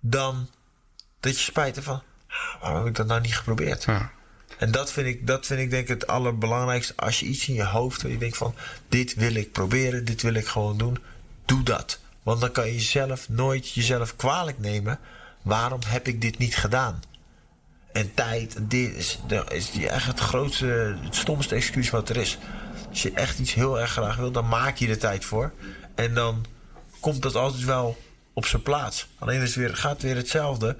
Dan 0.00 0.50
dat 1.20 1.32
je 1.36 1.42
spijt 1.42 1.74
hebt 1.74 1.86
van, 1.86 2.02
ah, 2.28 2.60
waarom 2.60 2.78
heb 2.78 2.88
ik 2.88 2.94
dat 2.94 3.06
nou 3.06 3.20
niet 3.20 3.36
geprobeerd? 3.36 3.84
Ja. 3.84 4.10
En 4.58 4.70
dat 4.70 4.92
vind, 4.92 5.06
ik, 5.06 5.26
dat 5.26 5.46
vind 5.46 5.60
ik 5.60 5.70
denk 5.70 5.82
ik 5.82 5.88
het 5.88 6.06
allerbelangrijkste. 6.06 6.96
Als 6.96 7.20
je 7.20 7.26
iets 7.26 7.48
in 7.48 7.54
je 7.54 7.64
hoofd 7.64 8.02
hebt, 8.02 8.14
je 8.14 8.20
denkt 8.20 8.36
van, 8.36 8.54
dit 8.88 9.14
wil 9.14 9.34
ik 9.34 9.52
proberen, 9.52 10.04
dit 10.04 10.22
wil 10.22 10.34
ik 10.34 10.46
gewoon 10.46 10.78
doen. 10.78 10.98
Doe 11.44 11.62
dat. 11.62 12.00
Want 12.22 12.40
dan 12.40 12.52
kan 12.52 12.72
je 12.72 12.80
zelf 12.80 13.28
nooit 13.28 13.72
jezelf 13.72 14.16
kwalijk 14.16 14.58
nemen. 14.58 14.98
Waarom 15.42 15.80
heb 15.86 16.08
ik 16.08 16.20
dit 16.20 16.38
niet 16.38 16.56
gedaan? 16.56 17.02
En 17.92 18.14
tijd, 18.14 18.58
dit 18.60 18.94
is, 18.94 19.18
is 19.48 19.70
echt 19.84 20.06
het 20.06 20.20
grootste, 20.20 20.96
het 21.00 21.16
stomste 21.16 21.54
excuus 21.54 21.90
wat 21.90 22.08
er 22.08 22.16
is. 22.16 22.38
Als 22.88 23.02
je 23.02 23.12
echt 23.12 23.38
iets 23.38 23.54
heel 23.54 23.80
erg 23.80 23.90
graag 23.90 24.16
wil, 24.16 24.32
dan 24.32 24.48
maak 24.48 24.76
je 24.76 24.88
er 24.88 24.98
tijd 24.98 25.24
voor. 25.24 25.52
En 25.94 26.14
dan 26.14 26.44
komt 27.00 27.22
dat 27.22 27.34
altijd 27.34 27.64
wel 27.64 27.96
op 28.32 28.46
zijn 28.46 28.62
plaats. 28.62 29.06
Alleen 29.18 29.40
is 29.40 29.54
weer, 29.54 29.76
gaat 29.76 30.02
weer 30.02 30.16
hetzelfde. 30.16 30.76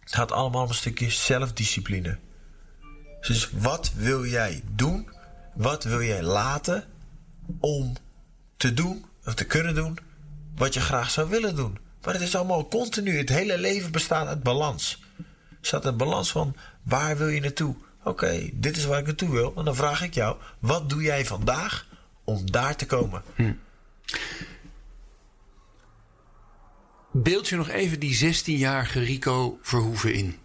Het 0.00 0.14
gaat 0.14 0.32
allemaal 0.32 0.62
om 0.62 0.68
een 0.68 0.74
stukje 0.74 1.10
zelfdiscipline. 1.10 2.18
Dus 3.20 3.50
wat 3.52 3.92
wil 3.94 4.26
jij 4.26 4.62
doen? 4.70 5.10
Wat 5.54 5.84
wil 5.84 6.02
jij 6.02 6.22
laten 6.22 6.84
om 7.60 7.92
te 8.56 8.74
doen 8.74 9.04
of 9.24 9.34
te 9.34 9.44
kunnen 9.44 9.74
doen 9.74 9.98
wat 10.56 10.74
je 10.74 10.80
graag 10.80 11.10
zou 11.10 11.28
willen 11.28 11.56
doen? 11.56 11.78
Maar 12.04 12.14
het 12.14 12.22
is 12.22 12.34
allemaal 12.36 12.68
continu. 12.68 13.16
Het 13.18 13.28
hele 13.28 13.58
leven 13.58 13.92
bestaat 13.92 14.26
uit 14.26 14.42
balans. 14.42 15.02
Er 15.18 15.24
staat 15.60 15.84
een 15.84 15.96
balans 15.96 16.30
van 16.30 16.56
waar 16.82 17.16
wil 17.16 17.28
je 17.28 17.40
naartoe? 17.40 17.74
Oké, 18.04 18.50
dit 18.52 18.76
is 18.76 18.84
waar 18.84 18.98
ik 18.98 19.06
naartoe 19.06 19.30
wil. 19.30 19.52
En 19.56 19.64
dan 19.64 19.74
vraag 19.74 20.02
ik 20.02 20.14
jou, 20.14 20.36
wat 20.58 20.88
doe 20.88 21.02
jij 21.02 21.26
vandaag 21.26 21.86
om 22.24 22.50
daar 22.50 22.76
te 22.76 22.86
komen? 22.86 23.22
Beeld 27.10 27.48
je 27.48 27.56
nog 27.56 27.68
even 27.68 28.00
die 28.00 28.34
16-jarige 28.34 29.00
Rico 29.00 29.58
Verhoeven 29.62 30.14
in. 30.14 30.38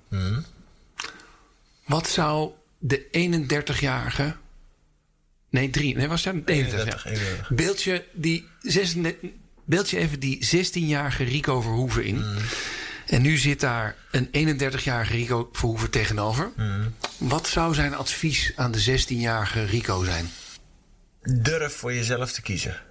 Wat 1.86 2.08
zou 2.08 2.52
de 2.80 3.06
31-jarige. 3.50 4.36
Nee, 5.50 5.70
drie. 5.70 5.96
Nee, 5.96 6.08
was 6.08 6.24
dat 6.24 6.34
31? 6.46 6.76
31, 6.76 7.04
ja. 7.04 7.10
31. 7.10 7.50
Beeld 7.50 7.84
je, 7.84 8.04
die 8.14 8.48
36, 8.62 9.30
beeld 9.66 9.90
je 9.90 9.98
even 9.98 10.20
die 10.20 10.46
16-jarige 10.46 11.24
Rico 11.24 11.62
Verhoeven 11.62 12.04
in. 12.04 12.26
En 13.08 13.22
nu 13.22 13.38
zit 13.38 13.60
daar 13.60 13.96
een 14.12 14.28
31-jarige 14.28 15.14
Rico 15.14 15.50
Verhoeven 15.52 15.90
tegenover. 15.90 16.52
Wat 17.18 17.48
zou 17.48 17.74
zijn 17.74 17.96
advies 17.96 18.52
aan 18.56 18.72
de 18.72 19.00
16-jarige 19.00 19.64
Rico 19.64 20.04
zijn? 20.04 20.30
Durf 21.22 21.74
voor 21.74 21.94
jezelf 21.94 22.32
te 22.32 22.42
kiezen. 22.42 22.82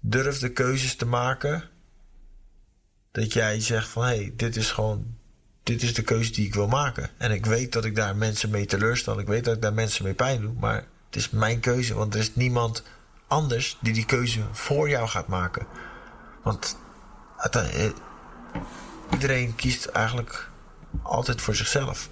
Durf 0.00 0.38
de 0.38 0.52
keuzes 0.52 0.94
te 0.94 1.06
maken. 1.06 1.64
Dat 3.12 3.32
jij 3.32 3.60
zegt 3.60 3.88
van 3.88 4.02
hé, 4.02 4.16
hey, 4.16 4.32
dit 4.36 4.56
is 4.56 4.70
gewoon. 4.70 5.16
Dit 5.62 5.82
is 5.82 5.94
de 5.94 6.02
keuze 6.02 6.32
die 6.32 6.46
ik 6.46 6.54
wil 6.54 6.68
maken. 6.68 7.10
En 7.16 7.30
ik 7.30 7.46
weet 7.46 7.72
dat 7.72 7.84
ik 7.84 7.96
daar 7.96 8.16
mensen 8.16 8.50
mee 8.50 8.66
teleurstel. 8.66 9.18
Ik 9.18 9.26
weet 9.26 9.44
dat 9.44 9.54
ik 9.54 9.62
daar 9.62 9.74
mensen 9.74 10.04
mee 10.04 10.14
pijn 10.14 10.40
doe. 10.40 10.52
Maar 10.52 10.86
het 11.08 11.16
is 11.16 11.30
mijn 11.30 11.60
keuze. 11.60 11.94
Want 11.94 12.14
er 12.14 12.20
is 12.20 12.34
niemand 12.34 12.82
anders 13.26 13.76
die 13.80 13.92
die 13.92 14.04
keuze 14.04 14.40
voor 14.52 14.88
jou 14.88 15.08
gaat 15.08 15.26
maken. 15.26 15.66
Want 16.42 16.76
eh, 17.50 17.90
iedereen 19.12 19.54
kiest 19.54 19.86
eigenlijk 19.86 20.50
altijd 21.02 21.40
voor 21.40 21.54
zichzelf. 21.54 22.08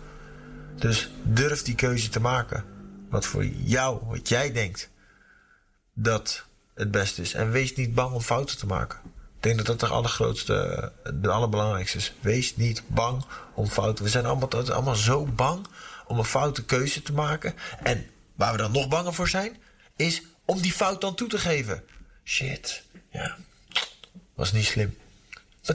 Dus 0.75 1.11
durf 1.23 1.63
die 1.63 1.75
keuze 1.75 2.09
te 2.09 2.21
maken. 2.21 2.65
Wat 3.11 3.27
voor 3.27 3.45
jou, 3.45 4.01
wat 4.07 4.29
jij 4.29 4.53
denkt 4.53 4.91
dat 5.95 6.47
het 6.75 6.91
beste 6.91 7.23
is. 7.23 7.35
En 7.35 7.51
wees 7.51 7.75
niet 7.75 7.95
bang 7.95 8.15
om 8.15 8.21
fouten 8.21 8.59
te 8.59 8.67
maken. 8.67 8.99
Ik 9.37 9.43
denk 9.43 9.57
dat 9.57 9.67
dat 9.67 9.81
de 9.81 9.95
allergrootste, 9.95 10.93
de 11.15 11.31
allerbelangrijkste 11.31 11.99
is. 11.99 12.15
Wees 12.21 12.57
niet 12.57 12.83
bang 12.87 13.25
om 13.55 13.67
fouten. 13.67 14.05
We 14.05 14.11
zijn 14.11 14.27
allemaal, 14.27 14.49
allemaal 14.51 14.95
zo 14.95 15.25
bang 15.25 15.67
om 16.07 16.19
een 16.19 16.25
foute 16.25 16.65
keuze 16.65 17.03
te 17.03 17.13
maken. 17.13 17.55
En 17.83 18.07
waar 18.37 18.53
we 18.53 18.59
dan 18.59 18.73
nog 18.73 18.89
banger 18.89 19.15
voor 19.15 19.29
zijn, 19.29 19.57
is 19.97 20.23
om 20.45 20.61
die 20.61 20.73
fout 20.73 21.01
dan 21.01 21.15
toe 21.15 21.29
te 21.29 21.39
geven. 21.39 21.85
Shit, 22.25 22.83
ja, 23.11 23.37
was 24.35 24.53
niet 24.53 24.65
slim. 24.65 24.97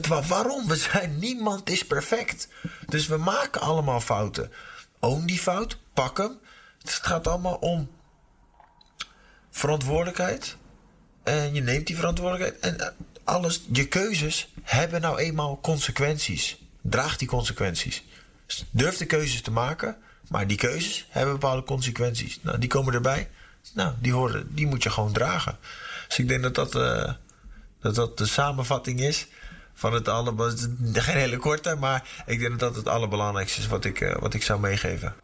Wa- 0.08 0.22
waarom? 0.22 0.68
We 0.68 0.76
zijn, 0.76 1.18
niemand 1.18 1.70
is 1.70 1.86
perfect. 1.86 2.48
Dus 2.86 3.06
we 3.06 3.16
maken 3.16 3.60
allemaal 3.60 4.00
fouten. 4.00 4.52
Own 5.00 5.26
die 5.26 5.38
fout, 5.38 5.78
pak 5.92 6.16
hem. 6.18 6.38
Het 6.78 6.92
gaat 6.92 7.26
allemaal 7.26 7.54
om 7.54 7.90
verantwoordelijkheid. 9.50 10.56
En 11.22 11.54
je 11.54 11.60
neemt 11.62 11.86
die 11.86 11.96
verantwoordelijkheid. 11.96 12.60
En 12.60 12.80
eh, 12.80 12.88
alles, 13.24 13.62
je 13.72 13.88
keuzes 13.88 14.52
hebben 14.62 15.00
nou 15.00 15.18
eenmaal 15.18 15.60
consequenties. 15.60 16.58
Draag 16.82 17.16
die 17.16 17.28
consequenties. 17.28 18.04
Dus 18.46 18.64
durf 18.70 18.96
de 18.96 19.06
keuzes 19.06 19.42
te 19.42 19.50
maken. 19.50 19.96
Maar 20.28 20.46
die 20.46 20.56
keuzes 20.56 21.06
hebben 21.08 21.32
bepaalde 21.32 21.62
consequenties. 21.62 22.38
Nou, 22.42 22.58
die 22.58 22.68
komen 22.68 22.94
erbij. 22.94 23.28
Nou, 23.74 23.94
die, 24.00 24.12
horen, 24.12 24.54
die 24.54 24.66
moet 24.66 24.82
je 24.82 24.90
gewoon 24.90 25.12
dragen. 25.12 25.58
Dus 26.08 26.18
ik 26.18 26.28
denk 26.28 26.42
dat 26.42 26.54
dat, 26.54 26.74
eh, 26.74 27.12
dat, 27.80 27.94
dat 27.94 28.18
de 28.18 28.26
samenvatting 28.26 29.00
is. 29.00 29.26
Van 29.74 29.92
het 29.92 30.08
alle, 30.08 30.54
geen 30.92 31.16
hele 31.16 31.36
korte, 31.36 31.74
maar 31.74 32.08
ik 32.26 32.38
denk 32.38 32.50
dat 32.50 32.60
dat 32.60 32.76
het 32.76 32.88
allerbelangrijkste 32.88 33.60
is 33.60 33.66
wat 33.66 33.84
ik, 33.84 34.00
eh, 34.00 34.16
wat 34.18 34.34
ik 34.34 34.42
zou 34.42 34.60
meegeven. 34.60 35.14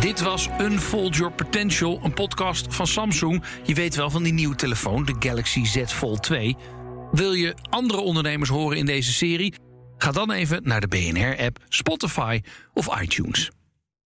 Dit 0.00 0.20
was 0.20 0.48
Unfold 0.60 1.16
Your 1.16 1.32
Potential, 1.32 2.00
een 2.02 2.14
podcast 2.14 2.74
van 2.74 2.86
Samsung. 2.86 3.44
Je 3.62 3.74
weet 3.74 3.94
wel 3.94 4.10
van 4.10 4.22
die 4.22 4.32
nieuwe 4.32 4.54
telefoon, 4.54 5.04
de 5.04 5.14
Galaxy 5.18 5.64
Z 5.64 5.84
Fold 5.84 6.22
2. 6.22 6.56
Wil 7.12 7.32
je 7.32 7.54
andere 7.70 8.00
ondernemers 8.00 8.50
horen 8.50 8.78
in 8.78 8.86
deze 8.86 9.12
serie? 9.12 9.54
Ga 9.98 10.12
dan 10.12 10.30
even 10.30 10.60
naar 10.62 10.80
de 10.80 10.88
BNR-app, 10.88 11.58
Spotify 11.68 12.40
of 12.72 13.00
iTunes. 13.00 13.50